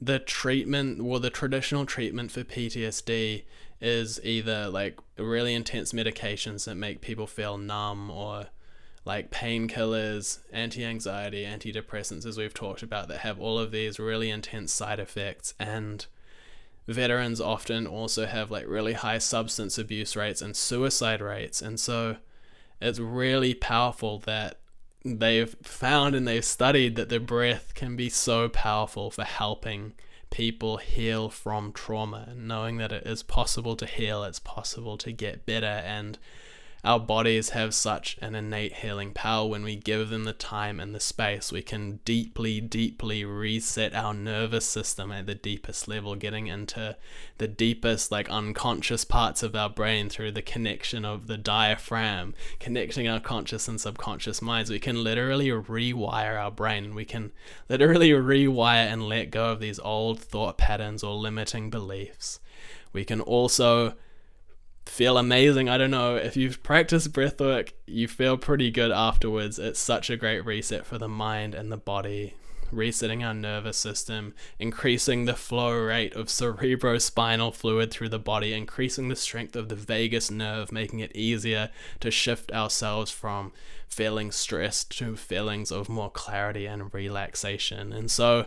the 0.00 0.18
treatment, 0.18 1.02
well, 1.02 1.20
the 1.20 1.30
traditional 1.30 1.86
treatment 1.86 2.30
for 2.30 2.44
PTSD 2.44 3.44
is 3.80 4.20
either 4.22 4.68
like 4.68 4.98
really 5.16 5.54
intense 5.54 5.92
medications 5.92 6.66
that 6.66 6.74
make 6.74 7.00
people 7.00 7.26
feel 7.26 7.56
numb 7.56 8.10
or 8.10 8.46
like 9.04 9.30
painkillers, 9.30 10.40
anti 10.52 10.84
anxiety, 10.84 11.44
antidepressants, 11.44 12.26
as 12.26 12.36
we've 12.36 12.54
talked 12.54 12.82
about, 12.82 13.08
that 13.08 13.18
have 13.18 13.40
all 13.40 13.58
of 13.58 13.70
these 13.70 13.98
really 13.98 14.30
intense 14.30 14.72
side 14.72 15.00
effects. 15.00 15.54
And 15.58 16.06
veterans 16.86 17.40
often 17.40 17.86
also 17.86 18.26
have 18.26 18.50
like 18.50 18.66
really 18.66 18.92
high 18.94 19.18
substance 19.18 19.78
abuse 19.78 20.16
rates 20.16 20.42
and 20.42 20.56
suicide 20.56 21.20
rates. 21.20 21.62
And 21.62 21.80
so 21.80 22.16
it's 22.80 22.98
really 22.98 23.54
powerful 23.54 24.18
that 24.20 24.58
they've 25.04 25.54
found 25.62 26.14
and 26.14 26.28
they've 26.28 26.44
studied 26.44 26.96
that 26.96 27.08
the 27.08 27.20
breath 27.20 27.74
can 27.74 27.96
be 27.96 28.08
so 28.08 28.48
powerful 28.48 29.10
for 29.10 29.24
helping 29.24 29.94
people 30.30 30.76
heal 30.76 31.28
from 31.28 31.72
trauma 31.72 32.26
and 32.28 32.46
knowing 32.46 32.76
that 32.76 32.92
it 32.92 33.06
is 33.06 33.22
possible 33.22 33.76
to 33.76 33.86
heal, 33.86 34.22
it's 34.22 34.38
possible 34.38 34.96
to 34.98 35.10
get 35.10 35.46
better. 35.46 35.66
And 35.66 36.18
our 36.82 36.98
bodies 36.98 37.50
have 37.50 37.74
such 37.74 38.16
an 38.22 38.34
innate 38.34 38.76
healing 38.76 39.12
power 39.12 39.46
when 39.46 39.62
we 39.62 39.76
give 39.76 40.08
them 40.08 40.24
the 40.24 40.32
time 40.32 40.80
and 40.80 40.94
the 40.94 41.00
space. 41.00 41.52
We 41.52 41.62
can 41.62 42.00
deeply, 42.04 42.60
deeply 42.60 43.24
reset 43.24 43.94
our 43.94 44.14
nervous 44.14 44.64
system 44.64 45.12
at 45.12 45.26
the 45.26 45.34
deepest 45.34 45.88
level, 45.88 46.14
getting 46.14 46.46
into 46.46 46.96
the 47.36 47.48
deepest, 47.48 48.10
like 48.10 48.30
unconscious 48.30 49.04
parts 49.04 49.42
of 49.42 49.54
our 49.54 49.68
brain 49.68 50.08
through 50.08 50.32
the 50.32 50.42
connection 50.42 51.04
of 51.04 51.26
the 51.26 51.36
diaphragm, 51.36 52.34
connecting 52.58 53.06
our 53.06 53.20
conscious 53.20 53.68
and 53.68 53.80
subconscious 53.80 54.40
minds. 54.40 54.70
We 54.70 54.78
can 54.78 55.04
literally 55.04 55.48
rewire 55.48 56.40
our 56.40 56.50
brain. 56.50 56.94
We 56.94 57.04
can 57.04 57.32
literally 57.68 58.10
rewire 58.10 58.90
and 58.90 59.06
let 59.06 59.30
go 59.30 59.52
of 59.52 59.60
these 59.60 59.78
old 59.80 60.18
thought 60.18 60.56
patterns 60.56 61.04
or 61.04 61.14
limiting 61.14 61.68
beliefs. 61.68 62.40
We 62.92 63.04
can 63.04 63.20
also 63.20 63.94
feel 64.86 65.18
amazing. 65.18 65.68
I 65.68 65.78
don't 65.78 65.90
know 65.90 66.16
if 66.16 66.36
you've 66.36 66.62
practiced 66.62 67.12
breathwork, 67.12 67.72
you 67.86 68.08
feel 68.08 68.36
pretty 68.36 68.70
good 68.70 68.90
afterwards. 68.90 69.58
It's 69.58 69.80
such 69.80 70.10
a 70.10 70.16
great 70.16 70.44
reset 70.44 70.86
for 70.86 70.98
the 70.98 71.08
mind 71.08 71.54
and 71.54 71.70
the 71.70 71.76
body, 71.76 72.34
resetting 72.72 73.22
our 73.22 73.34
nervous 73.34 73.76
system, 73.76 74.34
increasing 74.58 75.24
the 75.24 75.34
flow 75.34 75.72
rate 75.72 76.14
of 76.14 76.26
cerebrospinal 76.26 77.54
fluid 77.54 77.90
through 77.90 78.08
the 78.08 78.18
body, 78.18 78.52
increasing 78.52 79.08
the 79.08 79.16
strength 79.16 79.56
of 79.56 79.68
the 79.68 79.76
vagus 79.76 80.30
nerve, 80.30 80.72
making 80.72 81.00
it 81.00 81.14
easier 81.14 81.70
to 82.00 82.10
shift 82.10 82.52
ourselves 82.52 83.10
from 83.10 83.52
feeling 83.88 84.30
stressed 84.30 84.96
to 84.98 85.16
feelings 85.16 85.70
of 85.72 85.88
more 85.88 86.10
clarity 86.10 86.66
and 86.66 86.94
relaxation. 86.94 87.92
And 87.92 88.10
so 88.10 88.46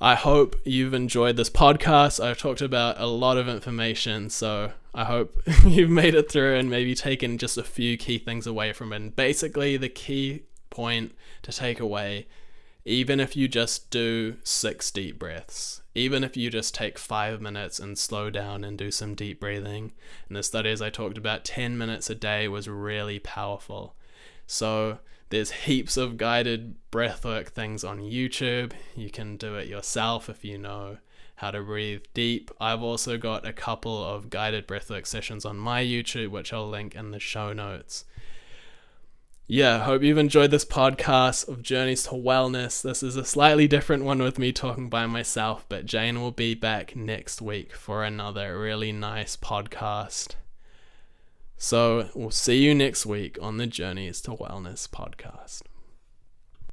I 0.00 0.14
hope 0.14 0.56
you've 0.64 0.94
enjoyed 0.94 1.36
this 1.36 1.50
podcast. 1.50 2.22
I've 2.22 2.38
talked 2.38 2.60
about 2.60 3.00
a 3.00 3.06
lot 3.06 3.36
of 3.36 3.48
information, 3.48 4.30
so 4.30 4.72
I 4.94 5.04
hope 5.04 5.42
you've 5.66 5.90
made 5.90 6.14
it 6.14 6.30
through 6.30 6.54
and 6.56 6.70
maybe 6.70 6.94
taken 6.94 7.36
just 7.36 7.58
a 7.58 7.64
few 7.64 7.96
key 7.96 8.18
things 8.18 8.46
away 8.46 8.72
from 8.72 8.92
it. 8.92 8.96
And 8.96 9.16
basically, 9.16 9.76
the 9.76 9.88
key 9.88 10.44
point 10.70 11.14
to 11.42 11.52
take 11.52 11.80
away, 11.80 12.28
even 12.84 13.18
if 13.18 13.34
you 13.34 13.48
just 13.48 13.90
do 13.90 14.36
six 14.44 14.90
deep 14.92 15.18
breaths, 15.18 15.82
even 15.96 16.22
if 16.22 16.36
you 16.36 16.48
just 16.48 16.74
take 16.74 16.98
five 16.98 17.40
minutes 17.40 17.80
and 17.80 17.98
slow 17.98 18.30
down 18.30 18.62
and 18.62 18.78
do 18.78 18.90
some 18.90 19.14
deep 19.14 19.40
breathing, 19.40 19.92
in 20.28 20.34
the 20.34 20.42
studies 20.42 20.80
I 20.80 20.90
talked 20.90 21.18
about, 21.18 21.44
10 21.44 21.76
minutes 21.76 22.08
a 22.08 22.14
day 22.14 22.46
was 22.46 22.68
really 22.68 23.18
powerful. 23.18 23.96
So, 24.46 24.98
there's 25.30 25.50
heaps 25.50 25.96
of 25.96 26.16
guided 26.16 26.76
breathwork 26.92 27.48
things 27.48 27.82
on 27.82 27.98
YouTube. 27.98 28.72
You 28.94 29.10
can 29.10 29.36
do 29.36 29.56
it 29.56 29.66
yourself 29.66 30.28
if 30.28 30.44
you 30.44 30.58
know 30.58 30.98
how 31.36 31.50
to 31.50 31.62
breathe 31.62 32.02
deep. 32.14 32.50
I've 32.60 32.82
also 32.82 33.18
got 33.18 33.46
a 33.46 33.52
couple 33.52 34.04
of 34.04 34.30
guided 34.30 34.68
breathwork 34.68 35.06
sessions 35.06 35.44
on 35.44 35.56
my 35.56 35.82
YouTube, 35.82 36.30
which 36.30 36.52
I'll 36.52 36.68
link 36.68 36.94
in 36.94 37.10
the 37.10 37.20
show 37.20 37.52
notes. 37.52 38.04
Yeah, 39.46 39.84
hope 39.84 40.02
you've 40.02 40.16
enjoyed 40.16 40.50
this 40.50 40.64
podcast 40.64 41.48
of 41.48 41.62
Journeys 41.62 42.04
to 42.04 42.12
Wellness. 42.12 42.80
This 42.80 43.02
is 43.02 43.16
a 43.16 43.26
slightly 43.26 43.68
different 43.68 44.04
one 44.04 44.22
with 44.22 44.38
me 44.38 44.52
talking 44.52 44.88
by 44.88 45.04
myself, 45.04 45.66
but 45.68 45.84
Jane 45.84 46.22
will 46.22 46.30
be 46.30 46.54
back 46.54 46.96
next 46.96 47.42
week 47.42 47.74
for 47.74 48.04
another 48.04 48.58
really 48.58 48.90
nice 48.90 49.36
podcast. 49.36 50.36
So 51.58 52.08
we'll 52.14 52.30
see 52.30 52.64
you 52.64 52.74
next 52.74 53.04
week 53.04 53.36
on 53.42 53.58
the 53.58 53.66
Journeys 53.66 54.22
to 54.22 54.30
Wellness 54.30 54.88
podcast. 54.88 55.60